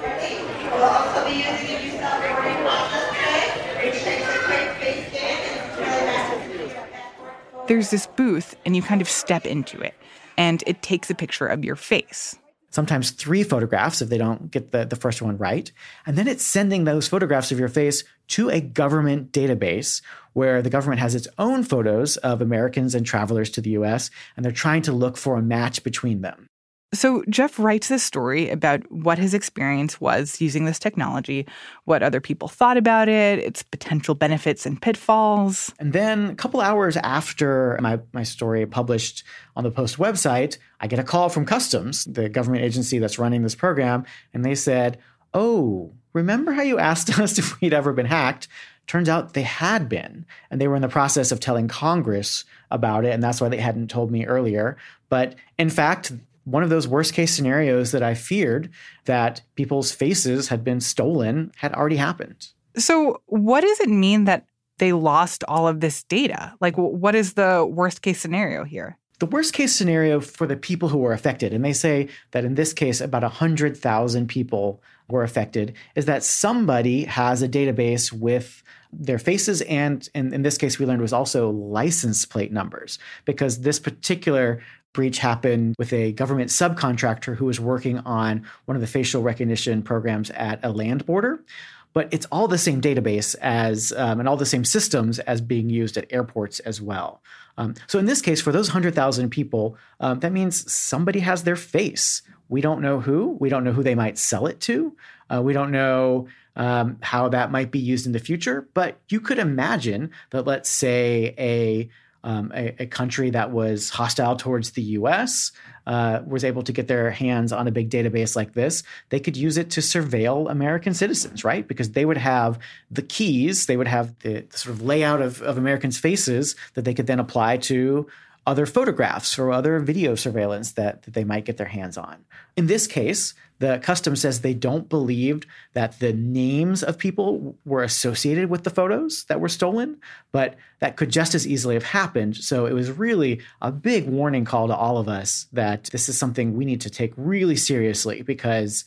There's 7.68 7.90
this 7.90 8.06
booth, 8.06 8.56
and 8.64 8.74
you 8.74 8.82
kind 8.82 9.02
of 9.02 9.08
step 9.08 9.44
into 9.44 9.80
it, 9.80 9.94
and 10.38 10.64
it 10.66 10.80
takes 10.80 11.10
a 11.10 11.14
picture 11.14 11.46
of 11.46 11.62
your 11.62 11.76
face 11.76 12.36
sometimes 12.74 13.12
three 13.12 13.44
photographs 13.44 14.02
if 14.02 14.08
they 14.08 14.18
don't 14.18 14.50
get 14.50 14.72
the, 14.72 14.84
the 14.84 14.96
first 14.96 15.22
one 15.22 15.38
right. 15.38 15.70
And 16.06 16.18
then 16.18 16.26
it's 16.26 16.42
sending 16.42 16.84
those 16.84 17.06
photographs 17.06 17.52
of 17.52 17.58
your 17.58 17.68
face 17.68 18.02
to 18.28 18.50
a 18.50 18.60
government 18.60 19.30
database 19.30 20.02
where 20.32 20.60
the 20.60 20.70
government 20.70 21.00
has 21.00 21.14
its 21.14 21.28
own 21.38 21.62
photos 21.62 22.16
of 22.18 22.42
Americans 22.42 22.94
and 22.94 23.06
travelers 23.06 23.50
to 23.50 23.60
the 23.60 23.70
US, 23.70 24.10
and 24.36 24.44
they're 24.44 24.52
trying 24.52 24.82
to 24.82 24.92
look 24.92 25.16
for 25.16 25.36
a 25.36 25.42
match 25.42 25.84
between 25.84 26.20
them. 26.22 26.48
So, 26.94 27.24
Geoff 27.28 27.58
writes 27.58 27.88
this 27.88 28.02
story 28.02 28.48
about 28.48 28.90
what 28.90 29.18
his 29.18 29.34
experience 29.34 30.00
was 30.00 30.40
using 30.40 30.64
this 30.64 30.78
technology, 30.78 31.46
what 31.84 32.02
other 32.02 32.20
people 32.20 32.48
thought 32.48 32.76
about 32.76 33.08
it, 33.08 33.38
its 33.40 33.62
potential 33.62 34.14
benefits 34.14 34.64
and 34.64 34.80
pitfalls. 34.80 35.72
And 35.78 35.92
then, 35.92 36.30
a 36.30 36.34
couple 36.34 36.60
hours 36.60 36.96
after 36.96 37.78
my, 37.82 38.00
my 38.12 38.22
story 38.22 38.64
published 38.64 39.24
on 39.56 39.64
the 39.64 39.70
Post 39.70 39.98
website, 39.98 40.58
I 40.80 40.86
get 40.86 40.98
a 40.98 41.04
call 41.04 41.28
from 41.28 41.44
Customs, 41.44 42.04
the 42.04 42.28
government 42.28 42.64
agency 42.64 42.98
that's 42.98 43.18
running 43.18 43.42
this 43.42 43.54
program, 43.54 44.04
and 44.32 44.44
they 44.44 44.54
said, 44.54 44.98
Oh, 45.34 45.92
remember 46.12 46.52
how 46.52 46.62
you 46.62 46.78
asked 46.78 47.18
us 47.18 47.38
if 47.38 47.60
we'd 47.60 47.74
ever 47.74 47.92
been 47.92 48.06
hacked? 48.06 48.48
Turns 48.86 49.08
out 49.08 49.32
they 49.32 49.42
had 49.42 49.88
been, 49.88 50.26
and 50.50 50.60
they 50.60 50.68
were 50.68 50.76
in 50.76 50.82
the 50.82 50.88
process 50.88 51.32
of 51.32 51.40
telling 51.40 51.68
Congress 51.68 52.44
about 52.70 53.04
it, 53.04 53.12
and 53.12 53.22
that's 53.22 53.40
why 53.40 53.48
they 53.48 53.58
hadn't 53.58 53.88
told 53.88 54.10
me 54.10 54.26
earlier. 54.26 54.76
But 55.08 55.36
in 55.58 55.70
fact, 55.70 56.12
one 56.44 56.62
of 56.62 56.70
those 56.70 56.86
worst 56.86 57.14
case 57.14 57.34
scenarios 57.34 57.92
that 57.92 58.02
I 58.02 58.14
feared 58.14 58.70
that 59.06 59.40
people's 59.56 59.92
faces 59.92 60.48
had 60.48 60.62
been 60.62 60.80
stolen 60.80 61.52
had 61.56 61.72
already 61.72 61.96
happened. 61.96 62.48
So, 62.76 63.22
what 63.26 63.62
does 63.62 63.80
it 63.80 63.88
mean 63.88 64.24
that 64.24 64.46
they 64.78 64.92
lost 64.92 65.44
all 65.46 65.68
of 65.68 65.80
this 65.80 66.02
data? 66.04 66.54
Like, 66.60 66.76
what 66.76 67.14
is 67.14 67.34
the 67.34 67.64
worst 67.68 68.02
case 68.02 68.20
scenario 68.20 68.64
here? 68.64 68.98
The 69.20 69.26
worst 69.26 69.54
case 69.54 69.74
scenario 69.74 70.20
for 70.20 70.46
the 70.46 70.56
people 70.56 70.88
who 70.88 70.98
were 70.98 71.12
affected, 71.12 71.52
and 71.52 71.64
they 71.64 71.72
say 71.72 72.08
that 72.32 72.44
in 72.44 72.56
this 72.56 72.72
case, 72.72 73.00
about 73.00 73.22
100,000 73.22 74.28
people 74.28 74.82
were 75.08 75.22
affected, 75.22 75.74
is 75.94 76.06
that 76.06 76.24
somebody 76.24 77.04
has 77.04 77.40
a 77.40 77.48
database 77.48 78.12
with 78.12 78.62
their 78.92 79.18
faces 79.18 79.60
and 79.62 80.08
in, 80.14 80.32
in 80.32 80.42
this 80.42 80.58
case 80.58 80.78
we 80.78 80.86
learned 80.86 81.02
was 81.02 81.12
also 81.12 81.50
license 81.50 82.24
plate 82.24 82.52
numbers 82.52 82.98
because 83.24 83.60
this 83.60 83.80
particular 83.80 84.62
breach 84.94 85.18
happened 85.18 85.74
with 85.78 85.92
a 85.92 86.12
government 86.12 86.48
subcontractor 86.48 87.36
who 87.36 87.44
was 87.44 87.60
working 87.60 87.98
on 87.98 88.46
one 88.64 88.76
of 88.76 88.80
the 88.80 88.86
facial 88.86 89.22
recognition 89.22 89.82
programs 89.82 90.30
at 90.30 90.58
a 90.64 90.72
land 90.72 91.04
border. 91.04 91.44
But 91.92 92.08
it's 92.12 92.26
all 92.32 92.48
the 92.48 92.58
same 92.58 92.80
database 92.80 93.36
as 93.40 93.92
um, 93.92 94.18
and 94.18 94.28
all 94.28 94.36
the 94.36 94.46
same 94.46 94.64
systems 94.64 95.18
as 95.20 95.40
being 95.40 95.68
used 95.68 95.96
at 95.96 96.12
airports 96.12 96.58
as 96.60 96.80
well. 96.80 97.22
Um, 97.56 97.74
so 97.86 97.98
in 97.98 98.06
this 98.06 98.20
case, 98.20 98.40
for 98.40 98.50
those 98.50 98.68
hundred 98.68 98.94
thousand 98.94 99.30
people, 99.30 99.76
um, 100.00 100.18
that 100.20 100.32
means 100.32 100.72
somebody 100.72 101.20
has 101.20 101.44
their 101.44 101.56
face. 101.56 102.22
We 102.48 102.60
don't 102.60 102.80
know 102.80 102.98
who. 103.00 103.36
We 103.38 103.48
don't 103.48 103.62
know 103.62 103.72
who 103.72 103.84
they 103.84 103.94
might 103.94 104.18
sell 104.18 104.46
it 104.46 104.60
to. 104.62 104.96
Uh, 105.32 105.42
we 105.42 105.52
don't 105.52 105.70
know 105.70 106.26
um, 106.56 106.98
how 107.00 107.28
that 107.28 107.52
might 107.52 107.70
be 107.70 107.78
used 107.78 108.06
in 108.06 108.12
the 108.12 108.18
future. 108.18 108.68
But 108.74 108.98
you 109.08 109.20
could 109.20 109.38
imagine 109.38 110.10
that, 110.30 110.46
let's 110.46 110.68
say, 110.68 111.34
a 111.38 111.88
um, 112.24 112.50
a, 112.54 112.74
a, 112.82 112.86
country 112.86 113.30
that 113.30 113.50
was 113.50 113.90
hostile 113.90 114.34
towards 114.34 114.70
the 114.70 114.82
US 114.82 115.52
uh, 115.86 116.20
was 116.26 116.42
able 116.42 116.62
to 116.62 116.72
get 116.72 116.88
their 116.88 117.10
hands 117.10 117.52
on 117.52 117.68
a 117.68 117.70
big 117.70 117.90
database 117.90 118.34
like 118.34 118.54
this, 118.54 118.82
they 119.10 119.20
could 119.20 119.36
use 119.36 119.58
it 119.58 119.70
to 119.72 119.80
surveil 119.80 120.50
American 120.50 120.94
citizens, 120.94 121.44
right? 121.44 121.68
Because 121.68 121.90
they 121.90 122.06
would 122.06 122.16
have 122.16 122.58
the 122.90 123.02
keys, 123.02 123.66
they 123.66 123.76
would 123.76 123.86
have 123.86 124.18
the, 124.20 124.40
the 124.50 124.58
sort 124.58 124.74
of 124.74 124.82
layout 124.82 125.20
of, 125.20 125.42
of 125.42 125.58
Americans' 125.58 125.98
faces 125.98 126.56
that 126.72 126.86
they 126.86 126.94
could 126.94 127.06
then 127.06 127.20
apply 127.20 127.58
to 127.58 128.08
other 128.46 128.64
photographs 128.64 129.38
or 129.38 129.52
other 129.52 129.78
video 129.78 130.14
surveillance 130.14 130.72
that, 130.72 131.02
that 131.02 131.14
they 131.14 131.24
might 131.24 131.44
get 131.44 131.58
their 131.58 131.66
hands 131.66 131.98
on. 131.98 132.24
In 132.56 132.66
this 132.66 132.86
case, 132.86 133.34
the 133.64 133.78
custom 133.78 134.14
says 134.14 134.40
they 134.40 134.52
don't 134.52 134.90
believe 134.90 135.44
that 135.72 135.98
the 135.98 136.12
names 136.12 136.82
of 136.82 136.98
people 136.98 137.56
were 137.64 137.82
associated 137.82 138.50
with 138.50 138.64
the 138.64 138.70
photos 138.70 139.24
that 139.24 139.40
were 139.40 139.48
stolen, 139.48 139.98
but 140.32 140.56
that 140.80 140.96
could 140.96 141.10
just 141.10 141.34
as 141.34 141.46
easily 141.46 141.74
have 141.74 141.84
happened. 141.84 142.36
So 142.36 142.66
it 142.66 142.74
was 142.74 142.90
really 142.90 143.40
a 143.62 143.72
big 143.72 144.06
warning 144.06 144.44
call 144.44 144.68
to 144.68 144.76
all 144.76 144.98
of 144.98 145.08
us 145.08 145.46
that 145.52 145.84
this 145.84 146.10
is 146.10 146.18
something 146.18 146.54
we 146.54 146.66
need 146.66 146.82
to 146.82 146.90
take 146.90 147.14
really 147.16 147.56
seriously 147.56 148.20
because 148.20 148.84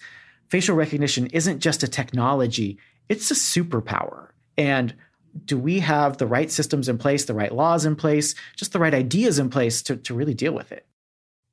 facial 0.49 0.75
recognition 0.75 1.25
isn't 1.27 1.59
just 1.59 1.81
a 1.81 1.87
technology, 1.87 2.77
it's 3.09 3.31
a 3.31 3.33
superpower. 3.33 4.29
And 4.59 4.93
do 5.45 5.57
we 5.57 5.79
have 5.79 6.17
the 6.17 6.27
right 6.27 6.51
systems 6.51 6.87
in 6.87 6.99
place, 6.99 7.25
the 7.25 7.33
right 7.33 7.53
laws 7.53 7.85
in 7.85 7.95
place, 7.95 8.35
just 8.55 8.73
the 8.73 8.79
right 8.79 8.93
ideas 8.93 9.39
in 9.39 9.49
place 9.49 9.81
to, 9.83 9.97
to 9.97 10.13
really 10.13 10.35
deal 10.35 10.53
with 10.53 10.71
it? 10.71 10.85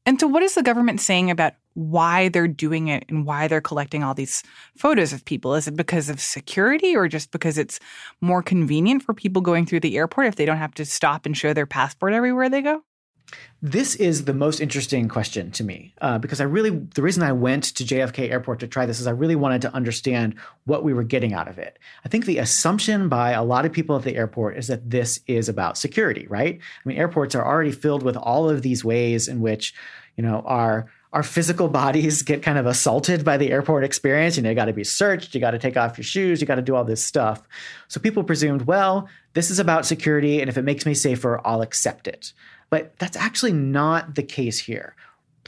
And 0.06 0.20
so, 0.20 0.26
what 0.26 0.42
is 0.42 0.54
the 0.54 0.62
government 0.62 1.00
saying 1.00 1.30
about 1.30 1.54
why 1.72 2.28
they're 2.28 2.46
doing 2.46 2.88
it 2.88 3.04
and 3.08 3.24
why 3.26 3.48
they're 3.48 3.60
collecting 3.60 4.02
all 4.02 4.14
these 4.14 4.42
photos 4.76 5.12
of 5.12 5.24
people? 5.24 5.54
Is 5.54 5.66
it 5.66 5.76
because 5.76 6.10
of 6.10 6.20
security 6.20 6.94
or 6.94 7.08
just 7.08 7.30
because 7.30 7.56
it's 7.56 7.80
more 8.20 8.42
convenient 8.42 9.02
for 9.02 9.14
people 9.14 9.40
going 9.40 9.64
through 9.64 9.80
the 9.80 9.96
airport 9.96 10.26
if 10.26 10.36
they 10.36 10.44
don't 10.44 10.58
have 10.58 10.74
to 10.74 10.84
stop 10.84 11.24
and 11.24 11.36
show 11.36 11.54
their 11.54 11.66
passport 11.66 12.12
everywhere 12.12 12.50
they 12.50 12.62
go? 12.62 12.82
This 13.62 13.94
is 13.94 14.26
the 14.26 14.34
most 14.34 14.60
interesting 14.60 15.08
question 15.08 15.50
to 15.52 15.64
me 15.64 15.94
uh, 16.02 16.18
because 16.18 16.40
I 16.40 16.44
really, 16.44 16.70
the 16.70 17.00
reason 17.00 17.22
I 17.22 17.32
went 17.32 17.64
to 17.76 17.84
JFK 17.84 18.30
Airport 18.30 18.60
to 18.60 18.68
try 18.68 18.84
this 18.84 19.00
is 19.00 19.06
I 19.06 19.12
really 19.12 19.36
wanted 19.36 19.62
to 19.62 19.72
understand 19.72 20.34
what 20.66 20.84
we 20.84 20.92
were 20.92 21.02
getting 21.02 21.32
out 21.32 21.48
of 21.48 21.56
it. 21.56 21.78
I 22.04 22.10
think 22.10 22.26
the 22.26 22.38
assumption 22.38 23.08
by 23.08 23.30
a 23.30 23.42
lot 23.42 23.64
of 23.64 23.72
people 23.72 23.96
at 23.96 24.02
the 24.02 24.16
airport 24.16 24.58
is 24.58 24.66
that 24.66 24.90
this 24.90 25.20
is 25.26 25.48
about 25.48 25.78
security, 25.78 26.26
right? 26.28 26.58
I 26.58 26.88
mean, 26.88 26.98
airports 26.98 27.34
are 27.34 27.46
already 27.46 27.72
filled 27.72 28.02
with 28.02 28.16
all 28.18 28.50
of 28.50 28.60
these 28.60 28.84
ways 28.84 29.28
in 29.28 29.40
which, 29.40 29.74
you 30.16 30.22
know, 30.22 30.42
our 30.44 30.90
our 31.14 31.22
physical 31.22 31.68
bodies 31.80 32.20
get 32.20 32.42
kind 32.42 32.58
of 32.58 32.66
assaulted 32.66 33.24
by 33.24 33.38
the 33.38 33.50
airport 33.50 33.84
experience. 33.84 34.36
You 34.36 34.42
know, 34.42 34.50
you 34.50 34.56
got 34.56 34.66
to 34.66 34.74
be 34.74 34.84
searched, 34.84 35.34
you 35.34 35.40
got 35.40 35.52
to 35.52 35.58
take 35.58 35.78
off 35.78 35.96
your 35.96 36.04
shoes, 36.04 36.40
you 36.40 36.46
got 36.46 36.56
to 36.56 36.62
do 36.62 36.74
all 36.74 36.84
this 36.84 37.02
stuff. 37.02 37.40
So 37.88 37.98
people 37.98 38.24
presumed, 38.24 38.62
well, 38.62 39.08
this 39.32 39.50
is 39.50 39.58
about 39.58 39.86
security, 39.86 40.40
and 40.40 40.50
if 40.50 40.58
it 40.58 40.62
makes 40.62 40.84
me 40.84 40.92
safer, 40.92 41.40
I'll 41.46 41.62
accept 41.62 42.08
it. 42.08 42.34
But 42.74 42.98
that's 42.98 43.16
actually 43.16 43.52
not 43.52 44.16
the 44.16 44.22
case 44.24 44.58
here. 44.58 44.96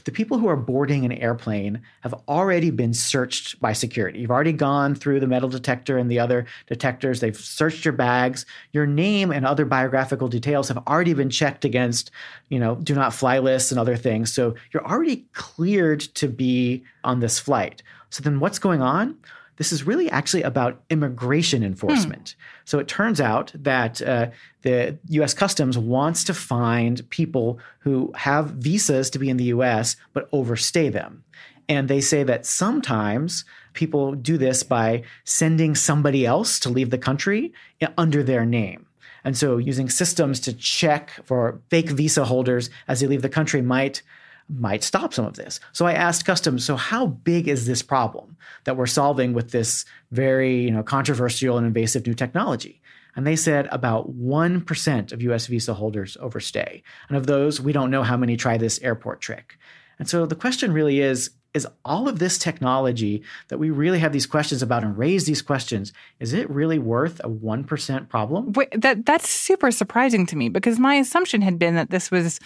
The 0.05 0.13
people 0.13 0.37
who 0.37 0.47
are 0.47 0.55
boarding 0.55 1.03
an 1.03 1.11
airplane 1.11 1.81
have 1.99 2.13
already 2.29 2.71
been 2.71 2.93
searched 2.93 3.59
by 3.59 3.73
security. 3.73 4.19
You've 4.19 4.31
already 4.31 4.53
gone 4.53 4.95
through 4.95 5.19
the 5.19 5.27
metal 5.27 5.49
detector 5.49 5.97
and 5.97 6.09
the 6.09 6.19
other 6.19 6.45
detectors. 6.67 7.19
They've 7.19 7.35
searched 7.35 7.83
your 7.83 7.91
bags. 7.91 8.45
Your 8.71 8.87
name 8.87 9.31
and 9.31 9.45
other 9.45 9.65
biographical 9.65 10.29
details 10.29 10.69
have 10.69 10.77
already 10.87 11.13
been 11.13 11.29
checked 11.29 11.65
against, 11.65 12.11
you 12.47 12.59
know, 12.59 12.75
do 12.75 12.95
not 12.95 13.13
fly 13.13 13.39
lists 13.39 13.71
and 13.71 13.79
other 13.79 13.97
things. 13.97 14.33
So 14.33 14.55
you're 14.71 14.87
already 14.87 15.25
cleared 15.33 15.99
to 15.99 16.29
be 16.29 16.85
on 17.03 17.19
this 17.19 17.39
flight. 17.39 17.83
So 18.09 18.23
then 18.23 18.39
what's 18.39 18.57
going 18.57 18.81
on? 18.81 19.17
This 19.57 19.71
is 19.71 19.85
really 19.85 20.09
actually 20.09 20.43
about 20.43 20.81
immigration 20.89 21.63
enforcement. 21.63 22.35
Hmm. 22.37 22.43
So 22.65 22.79
it 22.79 22.87
turns 22.87 23.19
out 23.19 23.51
that 23.55 24.01
uh, 24.01 24.27
the 24.61 24.97
US 25.09 25.33
Customs 25.33 25.77
wants 25.77 26.23
to 26.25 26.33
find 26.33 27.07
people 27.09 27.59
who 27.79 28.11
have 28.15 28.51
visas 28.51 29.09
to 29.11 29.19
be 29.19 29.29
in 29.29 29.37
the 29.37 29.45
US 29.45 29.95
but 30.13 30.29
overstay 30.31 30.89
them. 30.89 31.23
And 31.69 31.89
they 31.89 32.01
say 32.01 32.23
that 32.23 32.45
sometimes 32.45 33.43
people 33.73 34.13
do 34.13 34.37
this 34.37 34.63
by 34.63 35.03
sending 35.25 35.75
somebody 35.75 36.25
else 36.25 36.59
to 36.61 36.69
leave 36.69 36.91
the 36.91 36.97
country 36.97 37.51
under 37.97 38.23
their 38.23 38.45
name. 38.45 38.85
And 39.23 39.37
so 39.37 39.57
using 39.57 39.89
systems 39.89 40.39
to 40.41 40.53
check 40.53 41.11
for 41.25 41.59
fake 41.69 41.89
visa 41.89 42.23
holders 42.23 42.69
as 42.87 43.01
they 43.01 43.07
leave 43.07 43.21
the 43.21 43.29
country 43.29 43.61
might 43.61 44.01
might 44.49 44.83
stop 44.83 45.13
some 45.13 45.25
of 45.25 45.35
this. 45.35 45.59
So 45.73 45.85
I 45.85 45.93
asked 45.93 46.25
Customs, 46.25 46.63
so 46.63 46.75
how 46.75 47.07
big 47.07 47.47
is 47.47 47.65
this 47.65 47.81
problem 47.81 48.37
that 48.63 48.77
we're 48.77 48.85
solving 48.85 49.33
with 49.33 49.51
this 49.51 49.85
very, 50.11 50.61
you 50.61 50.71
know, 50.71 50.83
controversial 50.83 51.57
and 51.57 51.67
invasive 51.67 52.07
new 52.07 52.13
technology? 52.13 52.81
And 53.15 53.25
they 53.25 53.35
said 53.35 53.67
about 53.71 54.15
1% 54.15 55.11
of 55.11 55.21
US 55.23 55.47
visa 55.47 55.73
holders 55.73 56.17
overstay. 56.19 56.83
And 57.09 57.17
of 57.17 57.25
those, 57.25 57.59
we 57.59 57.73
don't 57.73 57.91
know 57.91 58.03
how 58.03 58.15
many 58.15 58.37
try 58.37 58.57
this 58.57 58.79
airport 58.81 59.21
trick. 59.21 59.57
And 59.99 60.07
so 60.07 60.25
the 60.25 60.35
question 60.35 60.71
really 60.71 61.01
is 61.01 61.31
is 61.53 61.67
all 61.83 62.07
of 62.07 62.19
this 62.19 62.37
technology 62.37 63.23
that 63.47 63.57
we 63.57 63.71
really 63.71 63.97
have 63.97 64.13
these 64.13 64.27
questions 64.27 64.61
about 64.61 64.83
and 64.83 64.95
raise 64.95 65.25
these 65.25 65.41
questions 65.41 65.91
is 66.19 66.33
it 66.33 66.47
really 66.51 66.77
worth 66.77 67.19
a 67.21 67.29
1% 67.29 68.09
problem 68.09 68.51
Wait, 68.51 68.69
that 68.79 69.05
that's 69.05 69.27
super 69.27 69.71
surprising 69.71 70.25
to 70.27 70.35
me 70.35 70.49
because 70.49 70.77
my 70.77 70.95
assumption 70.95 71.41
had 71.41 71.57
been 71.57 71.73
that 71.73 71.89
this 71.89 72.11
was 72.11 72.39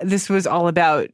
this 0.00 0.30
was 0.30 0.46
all 0.46 0.66
about 0.66 1.10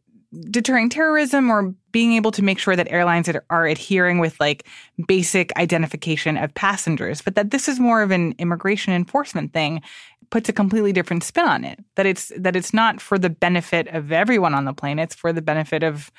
deterring 0.50 0.88
terrorism 0.88 1.50
or 1.50 1.74
being 1.90 2.12
able 2.12 2.30
to 2.30 2.42
make 2.42 2.58
sure 2.58 2.76
that 2.76 2.90
airlines 2.90 3.28
are 3.28 3.66
adhering 3.66 4.18
with 4.18 4.38
like 4.38 4.66
basic 5.08 5.52
identification 5.56 6.36
of 6.36 6.54
passengers 6.54 7.20
but 7.20 7.34
that 7.34 7.50
this 7.50 7.68
is 7.68 7.80
more 7.80 8.00
of 8.00 8.12
an 8.12 8.32
immigration 8.38 8.92
enforcement 8.92 9.52
thing 9.52 9.82
puts 10.30 10.48
a 10.48 10.52
completely 10.52 10.92
different 10.92 11.24
spin 11.24 11.46
on 11.46 11.64
it. 11.64 11.78
That 11.96 12.06
it's 12.06 12.32
that 12.36 12.56
it's 12.56 12.72
not 12.72 13.00
for 13.00 13.18
the 13.18 13.30
benefit 13.30 13.88
of 13.88 14.12
everyone 14.12 14.54
on 14.54 14.64
the 14.64 14.72
plane 14.72 14.98
it's 14.98 15.14
for 15.14 15.32
the 15.32 15.42
benefit 15.42 15.82
of 15.82 16.10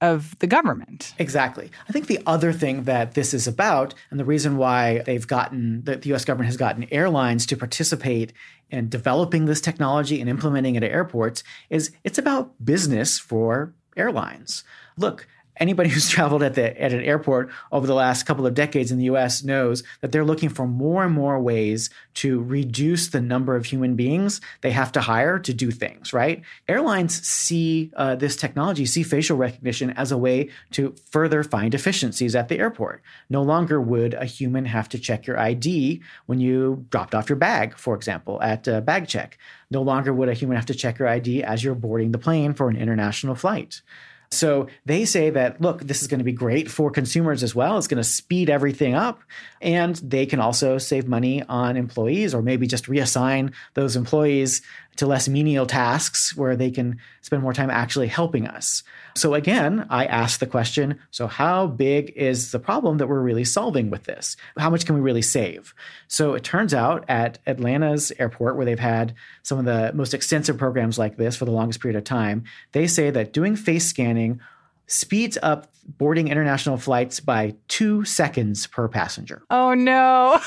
of 0.00 0.38
the 0.38 0.46
government. 0.46 1.14
Exactly. 1.18 1.70
I 1.88 1.92
think 1.92 2.06
the 2.06 2.20
other 2.26 2.52
thing 2.52 2.84
that 2.84 3.14
this 3.14 3.34
is 3.34 3.46
about, 3.46 3.94
and 4.10 4.18
the 4.18 4.24
reason 4.24 4.56
why 4.56 5.00
they've 5.00 5.26
gotten, 5.26 5.82
that 5.84 6.02
the 6.02 6.14
US 6.14 6.24
government 6.24 6.46
has 6.46 6.56
gotten 6.56 6.86
airlines 6.90 7.46
to 7.46 7.56
participate 7.56 8.32
in 8.70 8.88
developing 8.88 9.44
this 9.44 9.60
technology 9.60 10.20
and 10.20 10.30
implementing 10.30 10.76
it 10.76 10.82
at 10.82 10.90
airports, 10.90 11.42
is 11.68 11.92
it's 12.04 12.18
about 12.18 12.64
business 12.64 13.18
for 13.18 13.74
airlines. 13.96 14.64
Look, 14.96 15.26
anybody 15.60 15.90
who's 15.90 16.08
traveled 16.10 16.42
at 16.42 16.54
the 16.54 16.80
at 16.80 16.92
an 16.92 17.02
airport 17.02 17.50
over 17.70 17.86
the 17.86 17.94
last 17.94 18.24
couple 18.24 18.46
of 18.46 18.54
decades 18.54 18.90
in 18.90 18.98
the 18.98 19.04
US 19.04 19.44
knows 19.44 19.82
that 20.00 20.10
they're 20.10 20.24
looking 20.24 20.48
for 20.48 20.66
more 20.66 21.04
and 21.04 21.14
more 21.14 21.38
ways 21.38 21.90
to 22.14 22.42
reduce 22.42 23.08
the 23.08 23.20
number 23.20 23.54
of 23.54 23.66
human 23.66 23.94
beings 23.94 24.40
they 24.62 24.70
have 24.72 24.90
to 24.92 25.00
hire 25.00 25.38
to 25.38 25.54
do 25.54 25.70
things, 25.70 26.12
right? 26.12 26.42
Airlines 26.68 27.26
see 27.26 27.90
uh, 27.96 28.16
this 28.16 28.36
technology, 28.36 28.86
see 28.86 29.02
facial 29.02 29.36
recognition 29.36 29.90
as 29.90 30.10
a 30.10 30.18
way 30.18 30.48
to 30.72 30.94
further 31.10 31.44
find 31.44 31.74
efficiencies 31.74 32.34
at 32.34 32.48
the 32.48 32.58
airport. 32.58 33.02
No 33.28 33.42
longer 33.42 33.80
would 33.80 34.14
a 34.14 34.24
human 34.24 34.64
have 34.64 34.88
to 34.90 34.98
check 34.98 35.26
your 35.26 35.38
ID 35.38 36.00
when 36.26 36.40
you 36.40 36.86
dropped 36.90 37.14
off 37.14 37.28
your 37.28 37.36
bag, 37.36 37.76
for 37.76 37.94
example, 37.94 38.40
at 38.42 38.64
bag 38.84 39.06
check. 39.06 39.38
No 39.70 39.82
longer 39.82 40.12
would 40.12 40.28
a 40.28 40.34
human 40.34 40.56
have 40.56 40.66
to 40.66 40.74
check 40.74 40.98
your 40.98 41.08
ID 41.08 41.44
as 41.44 41.62
you're 41.62 41.74
boarding 41.74 42.12
the 42.12 42.18
plane 42.18 42.54
for 42.54 42.68
an 42.68 42.76
international 42.76 43.34
flight. 43.34 43.82
So 44.32 44.68
they 44.86 45.04
say 45.06 45.30
that, 45.30 45.60
look, 45.60 45.82
this 45.82 46.02
is 46.02 46.08
going 46.08 46.18
to 46.20 46.24
be 46.24 46.32
great 46.32 46.70
for 46.70 46.90
consumers 46.90 47.42
as 47.42 47.52
well. 47.54 47.76
It's 47.78 47.88
going 47.88 48.02
to 48.02 48.08
speed 48.08 48.48
everything 48.48 48.94
up. 48.94 49.20
And 49.60 49.96
they 49.96 50.24
can 50.24 50.38
also 50.38 50.78
save 50.78 51.08
money 51.08 51.42
on 51.48 51.76
employees 51.76 52.32
or 52.32 52.40
maybe 52.40 52.68
just 52.68 52.84
reassign 52.84 53.52
those 53.74 53.96
employees 53.96 54.62
to 55.00 55.06
less 55.06 55.30
menial 55.30 55.64
tasks 55.64 56.36
where 56.36 56.54
they 56.54 56.70
can 56.70 56.98
spend 57.22 57.42
more 57.42 57.54
time 57.54 57.70
actually 57.70 58.06
helping 58.06 58.46
us. 58.46 58.82
So 59.16 59.32
again, 59.32 59.86
I 59.88 60.04
ask 60.04 60.38
the 60.38 60.46
question 60.46 60.98
so, 61.10 61.26
how 61.26 61.68
big 61.68 62.12
is 62.14 62.52
the 62.52 62.58
problem 62.58 62.98
that 62.98 63.06
we're 63.06 63.22
really 63.22 63.46
solving 63.46 63.88
with 63.88 64.04
this? 64.04 64.36
How 64.58 64.68
much 64.68 64.84
can 64.84 64.94
we 64.94 65.00
really 65.00 65.22
save? 65.22 65.74
So 66.06 66.34
it 66.34 66.44
turns 66.44 66.74
out 66.74 67.06
at 67.08 67.38
Atlanta's 67.46 68.12
airport, 68.18 68.56
where 68.56 68.66
they've 68.66 68.78
had 68.78 69.14
some 69.42 69.58
of 69.58 69.64
the 69.64 69.90
most 69.94 70.12
extensive 70.12 70.58
programs 70.58 70.98
like 70.98 71.16
this 71.16 71.34
for 71.34 71.46
the 71.46 71.50
longest 71.50 71.80
period 71.80 71.96
of 71.96 72.04
time, 72.04 72.44
they 72.72 72.86
say 72.86 73.08
that 73.08 73.32
doing 73.32 73.56
face 73.56 73.86
scanning 73.86 74.38
speeds 74.86 75.38
up 75.42 75.72
boarding 75.96 76.28
international 76.28 76.76
flights 76.76 77.20
by 77.20 77.54
two 77.68 78.04
seconds 78.04 78.66
per 78.66 78.86
passenger. 78.86 79.42
Oh 79.48 79.72
no. 79.72 80.38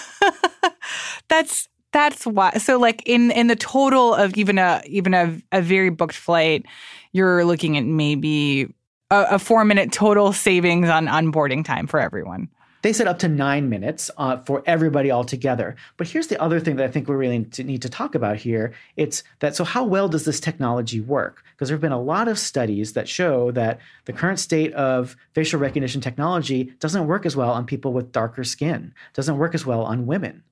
That's 1.28 1.70
that's 1.94 2.26
why 2.26 2.52
so 2.58 2.78
like 2.78 3.02
in 3.06 3.32
in 3.32 3.48
the 3.48 3.56
total 3.56 4.14
of 4.14 4.36
even 4.36 4.58
a 4.58 4.82
even 4.86 5.14
a, 5.14 5.40
a 5.52 5.62
very 5.62 5.90
booked 5.90 6.16
flight 6.16 6.66
you're 7.14 7.46
looking 7.46 7.78
at 7.78 7.86
maybe 7.86 8.74
a, 9.12 9.26
a 9.32 9.40
four 9.40 9.64
minute 9.64 9.92
total 9.92 10.34
savings 10.34 10.90
on 10.90 11.06
onboarding 11.06 11.64
time 11.64 11.88
for 11.88 12.00
everyone 12.00 12.50
they 12.84 12.92
said 12.92 13.08
up 13.08 13.18
to 13.20 13.30
nine 13.30 13.70
minutes 13.70 14.12
uh, 14.18 14.38
for 14.46 14.62
everybody 14.66 15.10
altogether. 15.10 15.78
But 15.96 16.10
here's 16.10 16.28
the 16.28 16.40
other 16.42 16.60
thing 16.60 16.76
that 16.76 16.84
I 16.84 16.92
think 16.92 17.08
we 17.08 17.16
really 17.16 17.48
need 17.60 17.82
to 17.82 17.90
talk 17.90 18.14
about 18.14 18.36
here. 18.36 18.74
It's 18.98 19.24
that 19.40 19.56
so 19.56 19.64
how 19.64 19.86
well 19.86 20.10
does 20.10 20.26
this 20.26 20.42
technology 20.42 21.00
work? 21.00 21.44
Because 21.54 21.70
there 21.70 21.76
have 21.76 21.82
been 21.82 21.94
a 21.94 22.02
lot 22.02 22.28
of 22.28 22.38
studies 22.38 22.92
that 22.92 23.08
show 23.08 23.52
that 23.52 23.80
the 24.04 24.12
current 24.12 24.38
state 24.38 24.74
of 24.74 25.16
facial 25.34 25.62
recognition 25.62 26.02
technology 26.02 26.74
doesn't 26.80 27.08
work 27.08 27.26
as 27.26 27.38
well 27.38 27.52
on 27.52 27.66
people 27.66 27.94
with 27.94 28.12
darker 28.12 28.44
skin, 28.44 28.94
doesn't 29.14 29.38
work 29.38 29.56
as 29.56 29.66
well 29.66 29.84
on 29.84 30.06
women 30.06 30.44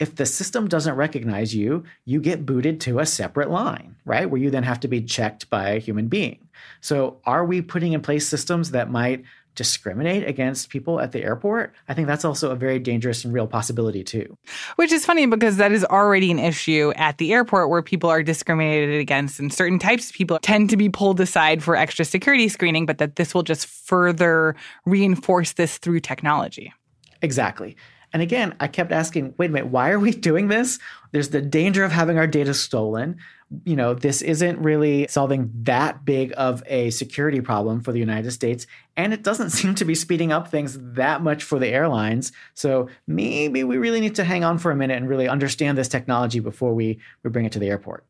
if 0.00 0.16
the 0.16 0.26
system 0.26 0.66
doesn't 0.66 0.96
recognize 0.96 1.54
you, 1.54 1.84
you 2.06 2.20
get 2.20 2.46
booted 2.46 2.80
to 2.80 2.98
a 2.98 3.06
separate 3.06 3.50
line, 3.50 3.96
right? 4.06 4.28
Where 4.28 4.40
you 4.40 4.50
then 4.50 4.62
have 4.62 4.80
to 4.80 4.88
be 4.88 5.02
checked 5.02 5.50
by 5.50 5.68
a 5.68 5.78
human 5.78 6.08
being. 6.08 6.48
So, 6.80 7.20
are 7.24 7.44
we 7.44 7.60
putting 7.60 7.92
in 7.92 8.00
place 8.00 8.26
systems 8.26 8.70
that 8.70 8.90
might 8.90 9.24
discriminate 9.56 10.26
against 10.26 10.70
people 10.70 11.00
at 11.00 11.12
the 11.12 11.22
airport? 11.22 11.74
I 11.86 11.92
think 11.92 12.06
that's 12.06 12.24
also 12.24 12.50
a 12.50 12.56
very 12.56 12.78
dangerous 12.78 13.24
and 13.24 13.34
real 13.34 13.46
possibility, 13.46 14.02
too. 14.02 14.38
Which 14.76 14.90
is 14.90 15.04
funny 15.04 15.26
because 15.26 15.58
that 15.58 15.70
is 15.70 15.84
already 15.84 16.30
an 16.30 16.38
issue 16.38 16.92
at 16.96 17.18
the 17.18 17.34
airport 17.34 17.68
where 17.68 17.82
people 17.82 18.08
are 18.08 18.22
discriminated 18.22 19.00
against, 19.00 19.38
and 19.38 19.52
certain 19.52 19.78
types 19.78 20.08
of 20.08 20.16
people 20.16 20.38
tend 20.40 20.70
to 20.70 20.78
be 20.78 20.88
pulled 20.88 21.20
aside 21.20 21.62
for 21.62 21.76
extra 21.76 22.06
security 22.06 22.48
screening, 22.48 22.86
but 22.86 22.98
that 22.98 23.16
this 23.16 23.34
will 23.34 23.42
just 23.42 23.66
further 23.66 24.56
reinforce 24.86 25.52
this 25.52 25.76
through 25.76 26.00
technology. 26.00 26.72
Exactly. 27.20 27.76
And 28.12 28.22
again, 28.22 28.54
I 28.60 28.66
kept 28.66 28.92
asking, 28.92 29.34
wait 29.38 29.50
a 29.50 29.52
minute, 29.52 29.70
why 29.70 29.90
are 29.90 29.98
we 29.98 30.10
doing 30.28 30.48
this? 30.48 30.78
There's 31.12 31.30
the 31.30 31.42
danger 31.42 31.84
of 31.84 31.92
having 31.92 32.18
our 32.18 32.26
data 32.26 32.54
stolen. 32.54 33.18
You 33.64 33.74
know, 33.74 33.94
this 33.94 34.22
isn't 34.22 34.60
really 34.60 35.06
solving 35.08 35.50
that 35.62 36.04
big 36.04 36.32
of 36.36 36.62
a 36.66 36.90
security 36.90 37.40
problem 37.40 37.80
for 37.80 37.90
the 37.90 37.98
United 37.98 38.30
States. 38.30 38.66
And 38.96 39.12
it 39.12 39.22
doesn't 39.22 39.50
seem 39.58 39.74
to 39.76 39.84
be 39.84 39.94
speeding 39.94 40.32
up 40.32 40.48
things 40.48 40.78
that 40.80 41.22
much 41.22 41.42
for 41.42 41.58
the 41.58 41.68
airlines. 41.68 42.32
So 42.54 42.88
maybe 43.06 43.64
we 43.64 43.78
really 43.78 44.00
need 44.00 44.14
to 44.16 44.24
hang 44.24 44.44
on 44.44 44.58
for 44.58 44.70
a 44.70 44.76
minute 44.76 44.96
and 44.96 45.08
really 45.08 45.28
understand 45.28 45.76
this 45.78 45.88
technology 45.88 46.40
before 46.40 46.74
we, 46.74 47.00
we 47.22 47.30
bring 47.30 47.44
it 47.44 47.52
to 47.52 47.58
the 47.58 47.68
airport. 47.68 48.04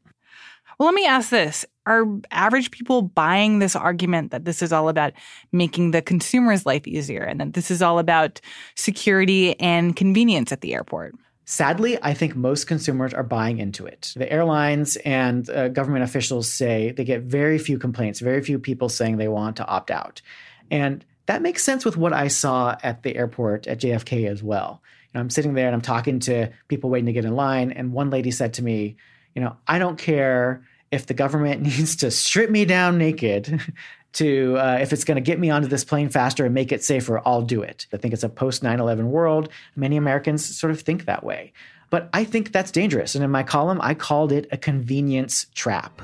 Well, 0.81 0.87
let 0.87 0.95
me 0.95 1.05
ask 1.05 1.29
this. 1.29 1.66
Are 1.85 2.07
average 2.31 2.71
people 2.71 3.03
buying 3.03 3.59
this 3.59 3.77
argument 3.77 4.31
that 4.31 4.47
this 4.47 4.62
is 4.62 4.73
all 4.73 4.88
about 4.88 5.12
making 5.53 5.90
the 5.90 6.01
consumer's 6.01 6.64
life 6.64 6.88
easier 6.88 7.23
and 7.23 7.38
that 7.38 7.53
this 7.53 7.71
is 7.71 7.83
all 7.83 7.99
about 7.99 8.40
security 8.77 9.61
and 9.61 9.95
convenience 9.95 10.53
at 10.53 10.62
the 10.62 10.73
airport? 10.73 11.14
Sadly, 11.45 11.99
I 12.01 12.14
think 12.14 12.35
most 12.35 12.66
consumers 12.66 13.12
are 13.12 13.23
buying 13.23 13.59
into 13.59 13.85
it. 13.85 14.14
The 14.16 14.33
airlines 14.33 14.97
and 14.97 15.51
uh, 15.51 15.69
government 15.69 16.05
officials 16.05 16.51
say 16.51 16.93
they 16.93 17.05
get 17.05 17.25
very 17.25 17.59
few 17.59 17.79
complaints, 17.79 18.21
very 18.21 18.40
few 18.40 18.59
people 18.59 18.88
saying 18.88 19.19
they 19.19 19.29
want 19.29 19.57
to 19.57 19.66
opt 19.66 19.90
out. 19.90 20.23
And 20.71 21.05
that 21.27 21.43
makes 21.43 21.62
sense 21.62 21.85
with 21.85 21.99
what 21.99 22.14
I 22.14 22.29
saw 22.29 22.79
at 22.83 23.03
the 23.03 23.16
airport 23.16 23.66
at 23.66 23.81
JFK 23.81 24.31
as 24.31 24.43
well. 24.43 24.81
You 25.12 25.19
know, 25.19 25.21
I'm 25.21 25.29
sitting 25.29 25.53
there 25.53 25.66
and 25.66 25.75
I'm 25.75 25.83
talking 25.83 26.21
to 26.21 26.51
people 26.69 26.88
waiting 26.88 27.05
to 27.05 27.12
get 27.12 27.27
in 27.27 27.37
line, 27.37 27.71
and 27.71 27.93
one 27.93 28.09
lady 28.09 28.31
said 28.31 28.55
to 28.55 28.64
me, 28.64 28.97
You 29.40 29.46
know, 29.46 29.57
I 29.66 29.79
don't 29.79 29.96
care 29.96 30.62
if 30.90 31.07
the 31.07 31.14
government 31.14 31.62
needs 31.62 31.96
to 31.96 32.11
strip 32.11 32.50
me 32.50 32.66
down 32.66 32.98
naked 32.98 33.59
to 34.12 34.59
uh, 34.59 34.79
if 34.83 34.92
it's 34.92 35.03
going 35.03 35.14
to 35.14 35.22
get 35.22 35.40
me 35.40 35.48
onto 35.48 35.66
this 35.66 35.83
plane 35.83 36.11
faster 36.11 36.44
and 36.44 36.53
make 36.53 36.72
it 36.72 36.85
safer 36.85 37.22
i'll 37.24 37.40
do 37.40 37.62
it. 37.62 37.87
I 37.90 37.96
think 37.96 38.12
it's 38.12 38.22
a 38.22 38.29
post 38.29 38.62
9-11 38.62 39.05
world. 39.05 39.48
Many 39.76 39.96
americans 39.96 40.44
sort 40.44 40.72
of 40.72 40.83
think 40.83 41.07
that 41.07 41.24
way. 41.24 41.55
But 41.88 42.11
i 42.12 42.22
think 42.22 42.53
that's 42.53 42.70
dangerous 42.70 43.14
and 43.14 43.24
in 43.24 43.31
my 43.31 43.42
column 43.42 43.81
i 43.81 43.94
called 43.94 44.31
it 44.31 44.46
a 44.53 44.59
convenience 44.59 45.46
trap. 45.55 46.03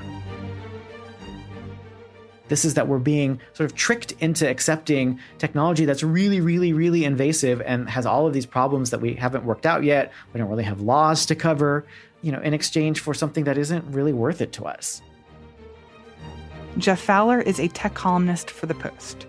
This 2.47 2.65
is 2.65 2.75
that 2.75 2.87
we're 2.87 2.99
being 2.99 3.39
sort 3.53 3.69
of 3.69 3.75
tricked 3.75 4.13
into 4.19 4.49
accepting 4.49 5.19
technology 5.37 5.85
that's 5.85 6.03
really, 6.03 6.39
really, 6.39 6.73
really 6.73 7.03
invasive 7.03 7.61
and 7.61 7.89
has 7.89 8.05
all 8.05 8.25
of 8.25 8.33
these 8.33 8.45
problems 8.45 8.89
that 8.91 9.01
we 9.01 9.13
haven't 9.15 9.43
worked 9.43 9.65
out 9.65 9.83
yet. 9.83 10.13
We 10.33 10.39
don't 10.39 10.49
really 10.49 10.63
have 10.63 10.81
laws 10.81 11.25
to 11.27 11.35
cover 11.35 11.85
you 12.21 12.31
know, 12.31 12.41
in 12.41 12.53
exchange 12.53 12.99
for 12.99 13.13
something 13.13 13.43
that 13.43 13.57
isn't 13.57 13.85
really 13.93 14.13
worth 14.13 14.41
it 14.41 14.51
to 14.53 14.65
us. 14.65 15.01
Geoff 16.77 16.99
Fowler 16.99 17.41
is 17.41 17.59
a 17.59 17.67
tech 17.69 17.93
columnist 17.93 18.49
for 18.49 18.65
The 18.65 18.75
Post. 18.75 19.26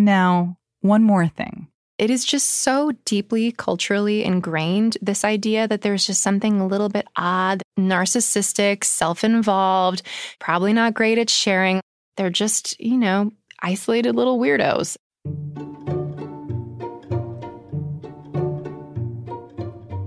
And 0.00 0.06
now, 0.06 0.56
one 0.80 1.02
more 1.02 1.28
thing. 1.28 1.68
It 1.98 2.08
is 2.08 2.24
just 2.24 2.48
so 2.48 2.92
deeply 3.04 3.52
culturally 3.52 4.24
ingrained, 4.24 4.96
this 5.02 5.26
idea 5.26 5.68
that 5.68 5.82
there's 5.82 6.06
just 6.06 6.22
something 6.22 6.58
a 6.58 6.66
little 6.66 6.88
bit 6.88 7.06
odd, 7.16 7.62
narcissistic, 7.78 8.82
self 8.82 9.24
involved, 9.24 10.00
probably 10.38 10.72
not 10.72 10.94
great 10.94 11.18
at 11.18 11.28
sharing. 11.28 11.82
They're 12.16 12.30
just, 12.30 12.80
you 12.80 12.96
know, 12.96 13.30
isolated 13.60 14.16
little 14.16 14.38
weirdos. 14.38 14.96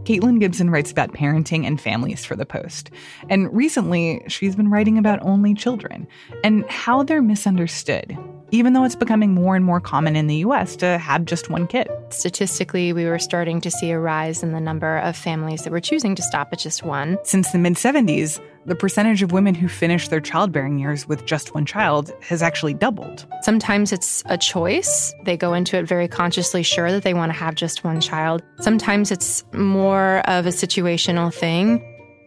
Caitlin 0.05 0.39
Gibson 0.39 0.71
writes 0.71 0.89
about 0.89 1.13
parenting 1.13 1.67
and 1.67 1.79
families 1.79 2.25
for 2.25 2.35
The 2.35 2.47
Post. 2.47 2.89
And 3.29 3.55
recently, 3.55 4.23
she's 4.27 4.55
been 4.55 4.71
writing 4.71 4.97
about 4.97 5.21
only 5.21 5.53
children 5.53 6.07
and 6.43 6.67
how 6.67 7.03
they're 7.03 7.21
misunderstood, 7.21 8.17
even 8.53 8.73
though 8.73 8.83
it's 8.83 8.95
becoming 8.95 9.33
more 9.33 9.55
and 9.55 9.65
more 9.65 9.81
common 9.81 10.15
in 10.15 10.27
the 10.27 10.35
US 10.35 10.75
to 10.75 10.99
have 10.99 11.25
just 11.25 11.49
one 11.49 11.65
kid. 11.65 11.89
Statistically, 12.09 12.93
we 12.93 13.05
were 13.05 13.17
starting 13.17 13.59
to 13.61 13.71
see 13.71 13.89
a 13.89 13.99
rise 13.99 14.43
in 14.43 14.51
the 14.51 14.61
number 14.61 14.99
of 14.99 15.17
families 15.17 15.63
that 15.63 15.71
were 15.71 15.79
choosing 15.79 16.13
to 16.13 16.21
stop 16.21 16.53
at 16.53 16.59
just 16.59 16.83
one. 16.83 17.17
Since 17.23 17.51
the 17.51 17.57
mid 17.57 17.73
70s, 17.73 18.39
the 18.65 18.75
percentage 18.75 19.23
of 19.23 19.31
women 19.31 19.55
who 19.55 19.67
finish 19.67 20.07
their 20.07 20.21
childbearing 20.21 20.77
years 20.79 21.07
with 21.07 21.25
just 21.25 21.53
one 21.53 21.65
child 21.65 22.13
has 22.21 22.41
actually 22.41 22.75
doubled. 22.75 23.25
Sometimes 23.41 23.91
it's 23.91 24.23
a 24.27 24.37
choice. 24.37 25.13
They 25.25 25.35
go 25.35 25.53
into 25.53 25.77
it 25.77 25.87
very 25.87 26.07
consciously 26.07 26.63
sure 26.63 26.91
that 26.91 27.03
they 27.03 27.13
want 27.13 27.31
to 27.31 27.37
have 27.37 27.55
just 27.55 27.83
one 27.83 27.99
child. 27.99 28.43
Sometimes 28.61 29.11
it's 29.11 29.43
more 29.53 30.19
of 30.29 30.45
a 30.45 30.49
situational 30.49 31.33
thing. 31.33 31.81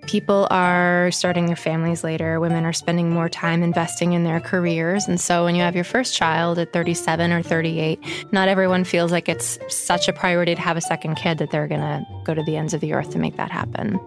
People 0.06 0.46
are 0.52 1.10
starting 1.10 1.46
their 1.46 1.56
families 1.56 2.04
later. 2.04 2.38
Women 2.38 2.64
are 2.64 2.72
spending 2.72 3.10
more 3.10 3.28
time 3.28 3.64
investing 3.64 4.12
in 4.12 4.22
their 4.22 4.38
careers. 4.38 5.08
And 5.08 5.20
so 5.20 5.44
when 5.44 5.56
you 5.56 5.62
have 5.62 5.74
your 5.74 5.84
first 5.84 6.14
child 6.14 6.60
at 6.60 6.72
37 6.72 7.32
or 7.32 7.42
38, 7.42 7.98
not 8.30 8.48
everyone 8.48 8.84
feels 8.84 9.10
like 9.10 9.28
it's 9.28 9.58
such 9.68 10.06
a 10.06 10.12
priority 10.12 10.54
to 10.54 10.60
have 10.60 10.76
a 10.76 10.80
second 10.80 11.16
kid 11.16 11.38
that 11.38 11.50
they're 11.50 11.66
going 11.66 11.80
to 11.80 12.06
go 12.24 12.34
to 12.34 12.42
the 12.44 12.56
ends 12.56 12.72
of 12.72 12.80
the 12.80 12.92
earth 12.92 13.10
to 13.10 13.18
make 13.18 13.36
that 13.36 13.50
happen. 13.50 13.98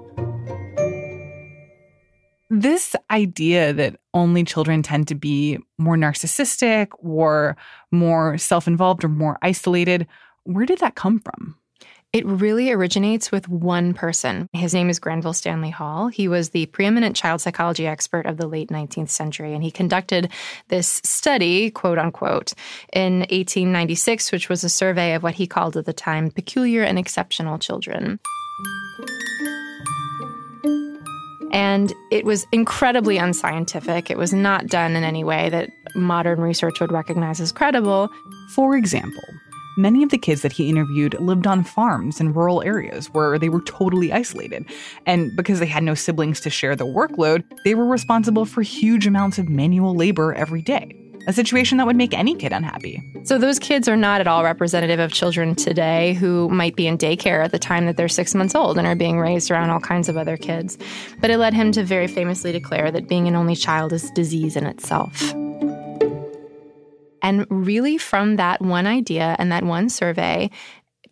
This 2.50 2.96
idea 3.12 3.74
that 3.74 4.00
only 4.14 4.46
children 4.46 4.82
tend 4.82 5.10
to 5.10 5.16
be 5.16 5.60
more 5.78 5.98
narcissistic 5.98 6.88
or 7.00 7.58
more 7.92 8.38
self 8.38 8.68
involved 8.68 9.04
or 9.04 9.10
more 9.10 9.38
isolated, 9.42 10.08
where 10.46 10.66
did 10.66 10.80
that 10.80 10.96
come 10.96 11.20
from? 11.20 11.58
It 12.12 12.26
really 12.26 12.72
originates 12.72 13.32
with 13.32 13.48
one 13.48 13.94
person. 13.94 14.48
His 14.52 14.74
name 14.74 14.90
is 14.90 14.98
Granville 14.98 15.32
Stanley 15.34 15.70
Hall. 15.70 16.08
He 16.08 16.28
was 16.28 16.50
the 16.50 16.66
preeminent 16.66 17.16
child 17.16 17.40
psychology 17.40 17.86
expert 17.86 18.26
of 18.26 18.38
the 18.38 18.48
late 18.48 18.70
19th 18.70 19.12
century, 19.12 19.54
and 19.54 19.64
he 19.64 19.70
conducted 19.70 20.32
this 20.70 21.02
study, 21.04 21.70
quote 21.70 22.00
unquote, 22.00 22.54
in 22.92 23.20
1896, 23.20 24.32
which 24.32 24.50
was 24.50 24.64
a 24.64 24.70
survey 24.70 25.14
of 25.14 25.22
what 25.22 25.36
he 25.36 25.46
called 25.46 25.78
at 25.78 25.86
the 25.86 25.94
time 25.94 26.32
peculiar 26.32 26.82
and 26.82 26.98
exceptional 26.98 27.60
children. 27.60 28.20
And 31.52 31.94
it 32.10 32.26
was 32.26 32.48
incredibly 32.52 33.20
unscientific. 33.20 34.10
It 34.10 34.18
was 34.18 34.34
not 34.34 34.66
done 34.66 34.96
in 34.96 35.04
any 35.04 35.24
way 35.24 35.50
that 35.50 35.70
modern 35.94 36.42
research 36.42 36.80
would 36.80 36.92
recognize 36.92 37.40
as 37.40 37.52
credible. 37.52 38.10
For 38.56 38.76
example, 38.76 39.24
many 39.80 40.04
of 40.04 40.10
the 40.10 40.18
kids 40.18 40.42
that 40.42 40.52
he 40.52 40.70
interviewed 40.70 41.20
lived 41.20 41.48
on 41.48 41.64
farms 41.64 42.20
in 42.20 42.34
rural 42.34 42.62
areas 42.62 43.08
where 43.08 43.40
they 43.40 43.50
were 43.50 43.62
totally 43.62 44.12
isolated. 44.12 44.66
And 45.06 45.36
because 45.36 45.60
they 45.60 45.66
had 45.66 45.84
no 45.84 45.96
siblings 45.96 46.40
to 46.42 46.50
share 46.50 46.76
the 46.76 46.86
workload, 46.86 47.44
they 47.64 47.76
were 47.76 47.86
responsible 47.86 48.46
for 48.46 48.62
huge 48.62 49.08
amounts 49.08 49.38
of 49.38 49.50
manual 49.50 49.96
labor 49.96 50.34
every 50.34 50.62
day 50.62 50.96
a 51.28 51.34
situation 51.34 51.78
that 51.78 51.86
would 51.86 51.96
make 51.96 52.14
any 52.14 52.36
kid 52.36 52.52
unhappy. 52.52 53.04
So, 53.24 53.38
those 53.38 53.60
kids 53.60 53.88
are 53.88 53.96
not 53.96 54.20
at 54.20 54.28
all 54.28 54.44
representative 54.44 55.00
of 55.00 55.12
children 55.12 55.54
today 55.54 56.14
who 56.14 56.50
might 56.50 56.76
be 56.76 56.88
in 56.88 56.98
daycare 56.98 57.44
at 57.44 57.52
the 57.52 57.60
time 57.60 57.86
that 57.86 57.98
they're 57.98 58.08
six 58.08 58.34
months 58.34 58.56
old 58.56 58.78
and 58.78 58.88
are 58.88 58.96
being 58.96 59.20
raised 59.20 59.52
around 59.52 59.70
all 59.70 59.80
kinds 59.80 60.10
of 60.10 60.18
other 60.18 60.38
kids. 60.38 60.78
But 61.22 61.30
it 61.30 61.38
led 61.38 61.54
him 61.54 61.72
to 61.74 61.84
very 61.84 62.08
famously 62.08 62.52
declare 62.52 62.90
that 62.92 63.08
being 63.08 63.28
an 63.28 63.36
only 63.36 63.56
child 63.56 63.94
is 63.94 64.10
disease 64.12 64.56
in 64.56 64.66
itself. 64.66 65.34
And 67.30 67.46
really, 67.52 68.00
from 68.00 68.38
that 68.38 68.60
one 68.60 68.88
idea 68.88 69.36
and 69.38 69.52
that 69.52 69.64
one 69.64 69.88
survey, 69.90 70.50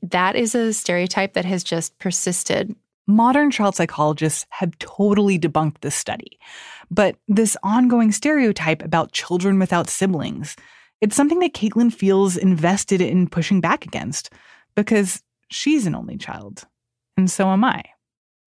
that 0.02 0.36
is 0.36 0.56
a 0.56 0.74
stereotype 0.74 1.34
that 1.34 1.46
has 1.46 1.64
just 1.64 1.96
persisted. 2.00 2.76
Modern 3.06 3.52
child 3.52 3.76
psychologists 3.76 4.48
have 4.50 4.76
totally 4.80 5.38
debunked 5.38 5.82
this 5.82 5.94
study. 5.94 6.40
But 6.90 7.18
this 7.28 7.56
ongoing 7.62 8.12
stereotype 8.12 8.82
about 8.82 9.12
children 9.12 9.60
without 9.60 9.92
siblings, 9.92 10.56
it's 11.02 11.16
something 11.16 11.38
that 11.38 11.54
Caitlin 11.54 11.94
feels 11.94 12.36
invested 12.36 13.00
in 13.00 13.30
pushing 13.30 13.62
back 13.62 13.86
against 13.86 14.32
because 14.76 15.22
she's 15.52 15.86
an 15.86 15.94
only 15.94 16.18
child. 16.18 16.66
And 17.16 17.30
so 17.30 17.50
am 17.50 17.64
I. 17.64 17.84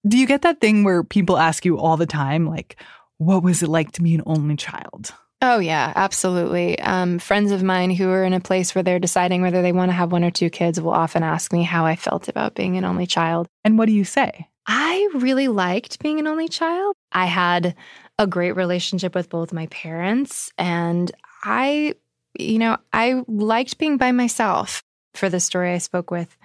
Do 0.09 0.19
you 0.19 0.27
get 0.27 0.43
that 0.43 0.61
thing 0.61 0.83
where 0.83 1.05
people 1.05 1.39
ask 1.39 1.65
you 1.65 1.79
all 1.79 1.97
the 1.97 2.05
time, 2.05 2.47
like, 2.47 2.83
what 3.19 3.45
was 3.45 3.63
it 3.63 3.69
like 3.69 3.93
to 3.93 4.03
be 4.03 4.17
an 4.17 4.25
only 4.27 4.57
child? 4.57 5.15
Oh, 5.43 5.59
yeah, 5.59 5.93
absolutely. 5.97 6.79
Um, 6.81 7.19
friends 7.19 7.51
of 7.51 7.63
mine 7.63 7.91
who 7.91 8.11
are 8.11 8.25
in 8.25 8.35
a 8.35 8.41
place 8.41 8.75
where 8.75 8.83
they're 8.83 8.99
deciding 8.99 9.41
whether 9.41 9.63
they 9.63 9.73
want 9.73 9.89
to 9.89 9.95
have 9.95 10.13
one 10.13 10.23
or 10.23 10.31
two 10.31 10.51
kids 10.51 10.79
will 10.81 10.93
often 10.93 11.23
ask 11.23 11.51
me 11.53 11.63
how 11.63 11.87
I 11.87 11.97
felt 11.97 12.29
about 12.29 12.55
being 12.55 12.77
an 12.77 12.85
only 12.85 13.07
child. 13.07 13.47
And 13.65 13.79
what 13.79 13.87
do 13.87 13.93
you 13.93 14.05
say? 14.05 14.49
I 14.67 15.09
really 15.15 15.49
liked 15.49 15.99
being 16.01 16.19
an 16.19 16.27
only 16.27 16.49
child. 16.49 16.95
I 17.13 17.25
had 17.25 17.75
a 18.19 18.27
great 18.27 18.53
relationship 18.53 19.15
with 19.15 19.31
both 19.31 19.53
my 19.53 19.67
parents. 19.69 20.53
And 20.59 21.11
I, 21.43 21.95
you 22.39 22.59
know, 22.59 22.77
I 22.93 23.23
liked 23.27 23.79
being 23.79 23.97
by 23.97 24.13
myself. 24.13 24.83
For 25.15 25.29
the 25.29 25.41
story 25.41 25.73
I 25.73 25.79
spoke 25.79 26.13
with 26.13 26.37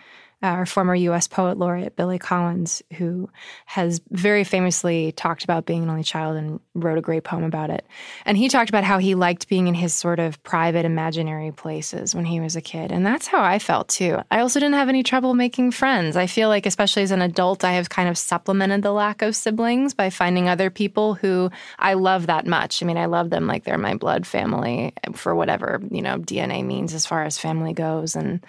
our 0.53 0.65
former 0.65 0.95
US 0.95 1.27
poet 1.27 1.57
laureate, 1.57 1.95
Billy 1.95 2.19
Collins, 2.19 2.81
who 2.97 3.29
has 3.65 4.01
very 4.11 4.43
famously 4.43 5.11
talked 5.11 5.43
about 5.43 5.65
being 5.65 5.83
an 5.83 5.89
only 5.89 6.03
child 6.03 6.37
and 6.37 6.59
wrote 6.73 6.97
a 6.97 7.01
great 7.01 7.23
poem 7.23 7.43
about 7.43 7.69
it. 7.69 7.85
And 8.25 8.37
he 8.37 8.49
talked 8.49 8.69
about 8.69 8.83
how 8.83 8.97
he 8.97 9.15
liked 9.15 9.47
being 9.47 9.67
in 9.67 9.73
his 9.73 9.93
sort 9.93 10.19
of 10.19 10.41
private, 10.43 10.85
imaginary 10.85 11.51
places 11.51 12.13
when 12.13 12.25
he 12.25 12.39
was 12.39 12.55
a 12.55 12.61
kid. 12.61 12.91
And 12.91 13.05
that's 13.05 13.27
how 13.27 13.43
I 13.43 13.59
felt 13.59 13.87
too. 13.87 14.19
I 14.31 14.39
also 14.39 14.59
didn't 14.59 14.75
have 14.75 14.89
any 14.89 15.03
trouble 15.03 15.33
making 15.33 15.71
friends. 15.71 16.15
I 16.15 16.27
feel 16.27 16.49
like, 16.49 16.65
especially 16.65 17.03
as 17.03 17.11
an 17.11 17.21
adult, 17.21 17.63
I 17.63 17.73
have 17.73 17.89
kind 17.89 18.09
of 18.09 18.17
supplemented 18.17 18.81
the 18.81 18.91
lack 18.91 19.21
of 19.21 19.35
siblings 19.35 19.93
by 19.93 20.09
finding 20.09 20.47
other 20.49 20.69
people 20.69 21.13
who 21.15 21.49
I 21.79 21.93
love 21.93 22.27
that 22.27 22.45
much. 22.45 22.81
I 22.81 22.85
mean, 22.85 22.97
I 22.97 23.05
love 23.05 23.29
them 23.29 23.47
like 23.47 23.63
they're 23.63 23.77
my 23.77 23.95
blood 23.95 24.27
family 24.27 24.93
for 25.13 25.35
whatever, 25.35 25.81
you 25.91 26.01
know, 26.01 26.17
DNA 26.19 26.63
means 26.65 26.93
as 26.93 27.05
far 27.05 27.23
as 27.23 27.37
family 27.37 27.73
goes. 27.73 28.15
And 28.15 28.45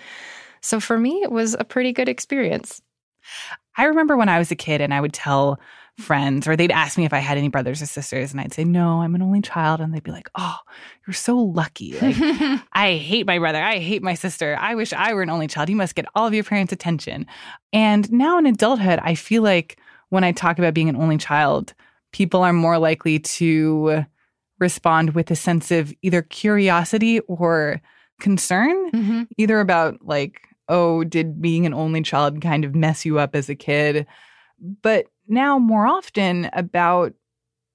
so 0.67 0.81
for 0.81 0.99
me, 0.99 1.23
it 1.23 1.31
was 1.31 1.55
a 1.59 1.65
pretty 1.65 1.93
good 1.93 2.09
experience. 2.09 2.83
I 3.77 3.85
remember 3.85 4.17
when 4.17 4.29
I 4.29 4.39
was 4.39 4.51
a 4.51 4.57
kid 4.57 4.81
and 4.81 4.93
I 4.93 5.01
would 5.01 5.13
tell 5.13 5.61
friends 5.99 6.47
or 6.47 6.57
they'd 6.57 6.71
ask 6.71 6.99
me 6.99 7.07
if 7.07 7.13
I 7.13 7.21
had 7.21 7.39
any 7.39 7.49
brothers 7.49 7.81
or 7.81 7.87
sisters 7.87 8.31
and 8.31 8.41
I'd 8.41 8.53
say 8.53 8.65
no 8.65 9.01
I'm 9.01 9.15
an 9.15 9.23
only 9.23 9.41
child. 9.41 9.81
And 9.81 9.95
they'd 9.95 10.03
be 10.03 10.11
like 10.11 10.29
oh 10.35 10.59
you're 11.07 11.15
so 11.15 11.39
lucky. 11.39 11.99
Like 11.99 12.17
I 12.73 12.97
hate 12.97 13.27
my 13.27 13.39
brother. 13.39 13.63
I 13.63 13.79
hate 13.79 14.03
my 14.03 14.15
sister. 14.15 14.57
I 14.61 14.75
wish 14.75 14.93
I 14.93 15.15
were 15.15 15.23
an 15.23 15.31
only 15.31 15.47
child. 15.47 15.71
You 15.71 15.77
must 15.77 15.95
get 15.95 16.07
all 16.15 16.27
of 16.27 16.35
your 16.35 16.45
parents 16.45 16.73
attention. 16.73 17.27
And 17.73 18.11
now 18.13 18.39
in 18.39 18.47
adulthood 18.47 19.01
I 19.03 19.15
feel 19.15 19.43
like 19.43 19.79
when 20.11 20.23
I 20.23 20.33
talk 20.33 20.59
about 20.59 20.75
being 20.75 20.91
an 20.91 20.97
only 20.97 21.17
child 21.17 21.73
people 22.13 22.43
are 22.43 22.53
more 22.53 22.79
likely 22.79 23.19
to 23.19 24.05
respond 24.59 25.15
with 25.15 25.31
a 25.31 25.37
sense 25.37 25.71
of 25.71 25.95
either 26.03 26.23
curiosity 26.23 27.21
or 27.21 27.81
concern 28.21 28.91
mm-hmm. 28.91 29.23
either 29.37 29.61
about 29.61 29.99
like 30.03 30.46
oh, 30.69 31.05
did 31.05 31.41
being 31.41 31.67
an 31.67 31.75
only 31.75 32.03
child 32.03 32.41
kind 32.41 32.65
of 32.65 32.75
mess 32.75 33.05
you 33.05 33.19
up 33.19 33.35
as 33.35 33.49
a 33.49 33.55
kid? 33.55 34.07
But 34.83 35.07
now 35.29 35.59
more 35.59 35.87
often 35.87 36.51
about 36.53 37.15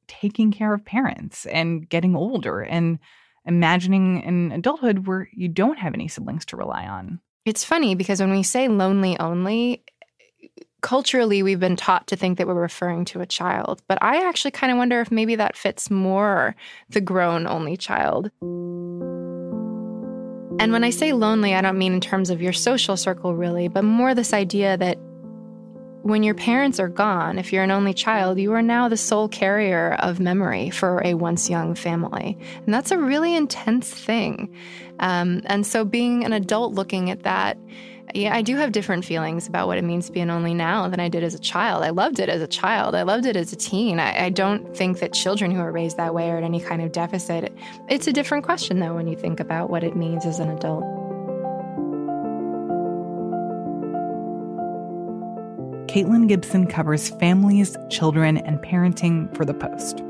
taking 0.07 0.51
care 0.51 0.73
of 0.73 0.83
parents 0.83 1.45
and 1.47 1.87
getting 1.87 2.15
older 2.15 2.61
and 2.61 2.99
imagining 3.45 4.23
an 4.23 4.51
adulthood 4.51 5.07
where 5.07 5.29
you 5.33 5.47
don't 5.47 5.79
have 5.79 5.93
any 5.93 6.07
siblings 6.07 6.45
to 6.45 6.57
rely 6.57 6.85
on. 6.85 7.19
It's 7.45 7.63
funny 7.63 7.95
because 7.95 8.19
when 8.19 8.31
we 8.31 8.43
say 8.43 8.67
lonely 8.67 9.19
only, 9.19 9.83
culturally 10.81 11.41
we've 11.41 11.59
been 11.59 11.75
taught 11.75 12.07
to 12.07 12.15
think 12.15 12.37
that 12.37 12.47
we're 12.47 12.53
referring 12.53 13.05
to 13.05 13.21
a 13.21 13.25
child. 13.25 13.81
But 13.87 13.97
I 14.01 14.27
actually 14.27 14.51
kind 14.51 14.71
of 14.71 14.77
wonder 14.77 15.01
if 15.01 15.11
maybe 15.11 15.35
that 15.35 15.55
fits 15.55 15.89
more 15.89 16.55
the 16.89 17.01
grown 17.01 17.47
only 17.47 17.77
child. 17.77 18.31
And 20.61 20.71
when 20.71 20.83
I 20.83 20.91
say 20.91 21.11
lonely, 21.11 21.55
I 21.55 21.61
don't 21.61 21.79
mean 21.79 21.91
in 21.91 22.01
terms 22.01 22.29
of 22.29 22.39
your 22.39 22.53
social 22.53 22.95
circle, 22.95 23.33
really, 23.33 23.67
but 23.67 23.83
more 23.83 24.13
this 24.13 24.31
idea 24.31 24.77
that 24.77 24.99
when 26.03 26.21
your 26.21 26.35
parents 26.35 26.79
are 26.79 26.87
gone, 26.87 27.39
if 27.39 27.51
you're 27.51 27.63
an 27.63 27.71
only 27.71 27.95
child, 27.95 28.37
you 28.39 28.53
are 28.53 28.61
now 28.61 28.87
the 28.87 28.95
sole 28.95 29.27
carrier 29.27 29.95
of 29.97 30.19
memory 30.19 30.69
for 30.69 31.01
a 31.03 31.15
once 31.15 31.49
young 31.49 31.73
family. 31.73 32.37
And 32.63 32.71
that's 32.71 32.91
a 32.91 32.99
really 32.99 33.35
intense 33.35 33.89
thing. 33.91 34.55
Um, 34.99 35.41
and 35.45 35.65
so, 35.65 35.83
being 35.83 36.23
an 36.25 36.31
adult 36.31 36.75
looking 36.75 37.09
at 37.09 37.23
that, 37.23 37.57
yeah, 38.13 38.35
I 38.35 38.41
do 38.41 38.55
have 38.57 38.71
different 38.71 39.05
feelings 39.05 39.47
about 39.47 39.67
what 39.67 39.77
it 39.77 39.83
means 39.83 40.05
to 40.07 40.11
be 40.11 40.19
an 40.19 40.29
only 40.29 40.53
now 40.53 40.87
than 40.87 40.99
I 40.99 41.09
did 41.09 41.23
as 41.23 41.33
a 41.33 41.39
child. 41.39 41.83
I 41.83 41.89
loved 41.89 42.19
it 42.19 42.29
as 42.29 42.41
a 42.41 42.47
child. 42.47 42.95
I 42.95 43.03
loved 43.03 43.25
it 43.25 43.35
as 43.35 43.53
a 43.53 43.55
teen. 43.55 43.99
I, 43.99 44.25
I 44.25 44.29
don't 44.29 44.75
think 44.75 44.99
that 44.99 45.13
children 45.13 45.51
who 45.51 45.59
are 45.59 45.71
raised 45.71 45.97
that 45.97 46.13
way 46.13 46.29
are 46.29 46.37
at 46.37 46.43
any 46.43 46.59
kind 46.59 46.81
of 46.81 46.91
deficit. 46.91 47.53
It's 47.89 48.07
a 48.07 48.13
different 48.13 48.43
question, 48.43 48.79
though, 48.79 48.93
when 48.93 49.07
you 49.07 49.15
think 49.15 49.39
about 49.39 49.69
what 49.69 49.83
it 49.83 49.95
means 49.95 50.25
as 50.25 50.39
an 50.39 50.49
adult. 50.49 50.83
Caitlin 55.87 56.27
Gibson 56.27 56.67
covers 56.67 57.09
families, 57.09 57.75
children, 57.89 58.37
and 58.37 58.59
parenting 58.59 59.35
for 59.35 59.43
The 59.43 59.53
Post. 59.53 60.03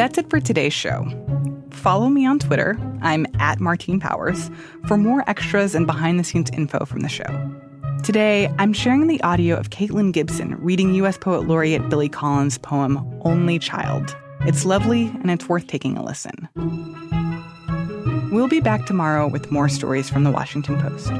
That's 0.00 0.16
it 0.16 0.30
for 0.30 0.40
today's 0.40 0.72
show. 0.72 1.04
Follow 1.68 2.08
me 2.08 2.24
on 2.24 2.38
Twitter. 2.38 2.78
I'm 3.02 3.26
at 3.38 3.60
Martine 3.60 4.00
Powers 4.00 4.50
for 4.86 4.96
more 4.96 5.28
extras 5.28 5.74
and 5.74 5.86
behind 5.86 6.18
the 6.18 6.24
scenes 6.24 6.48
info 6.54 6.86
from 6.86 7.00
the 7.00 7.08
show. 7.10 7.26
Today, 8.02 8.50
I'm 8.58 8.72
sharing 8.72 9.08
the 9.08 9.22
audio 9.22 9.56
of 9.56 9.68
Caitlin 9.68 10.14
Gibson 10.14 10.54
reading 10.54 10.94
U.S. 10.94 11.18
Poet 11.18 11.46
Laureate 11.46 11.90
Billy 11.90 12.08
Collins' 12.08 12.56
poem, 12.56 12.96
Only 13.26 13.58
Child. 13.58 14.16
It's 14.46 14.64
lovely 14.64 15.08
and 15.20 15.30
it's 15.30 15.50
worth 15.50 15.66
taking 15.66 15.98
a 15.98 16.02
listen. 16.02 16.48
We'll 18.32 18.48
be 18.48 18.60
back 18.60 18.86
tomorrow 18.86 19.28
with 19.28 19.52
more 19.52 19.68
stories 19.68 20.08
from 20.08 20.24
the 20.24 20.30
Washington 20.30 20.80
Post. 20.80 21.12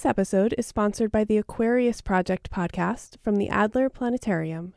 This 0.00 0.06
episode 0.06 0.54
is 0.56 0.64
sponsored 0.66 1.12
by 1.12 1.24
the 1.24 1.36
Aquarius 1.36 2.00
Project 2.00 2.50
podcast 2.50 3.16
from 3.22 3.36
the 3.36 3.50
Adler 3.50 3.90
Planetarium. 3.90 4.72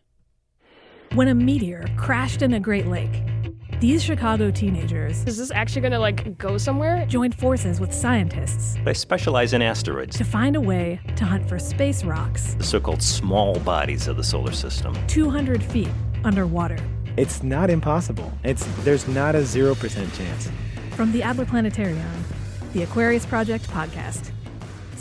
When 1.13 1.29
a 1.29 1.33
meteor 1.33 1.86
crashed 1.95 2.41
in 2.41 2.53
a 2.53 2.59
Great 2.59 2.88
Lake, 2.88 3.23
these 3.79 4.03
Chicago 4.03 4.51
teenagers 4.51 5.23
Is 5.23 5.38
this 5.38 5.49
actually 5.49 5.79
going 5.79 5.93
to 5.93 5.99
like 5.99 6.38
go 6.38 6.57
somewhere? 6.57 7.05
joined 7.05 7.36
forces 7.36 7.79
with 7.79 7.93
scientists 7.93 8.75
They 8.83 8.93
specialize 8.93 9.53
in 9.53 9.62
asteroids, 9.62 10.17
to 10.17 10.25
find 10.25 10.57
a 10.57 10.62
way 10.62 10.99
to 11.15 11.23
hunt 11.23 11.47
for 11.47 11.57
space 11.57 12.03
rocks 12.03 12.55
the 12.55 12.63
so 12.65 12.81
called 12.81 13.01
small 13.01 13.57
bodies 13.59 14.09
of 14.09 14.17
the 14.17 14.25
solar 14.25 14.51
system. 14.51 14.93
200 15.07 15.63
feet 15.63 15.88
underwater. 16.25 16.77
It's 17.15 17.41
not 17.41 17.69
impossible. 17.69 18.29
It's 18.43 18.65
there's 18.83 19.07
not 19.07 19.36
a 19.36 19.39
0% 19.43 20.17
chance. 20.17 20.51
From 20.97 21.13
the 21.13 21.23
Adler 21.23 21.45
Planetarium, 21.45 22.25
the 22.73 22.83
Aquarius 22.83 23.25
Project 23.25 23.69
podcast. 23.69 24.33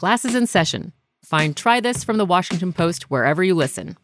Classes 0.00 0.34
in 0.34 0.46
session. 0.46 0.94
Find 1.22 1.54
Try 1.54 1.78
This 1.78 2.04
from 2.04 2.16
the 2.16 2.24
Washington 2.24 2.72
Post 2.72 3.10
wherever 3.10 3.44
you 3.44 3.54
listen. 3.54 3.98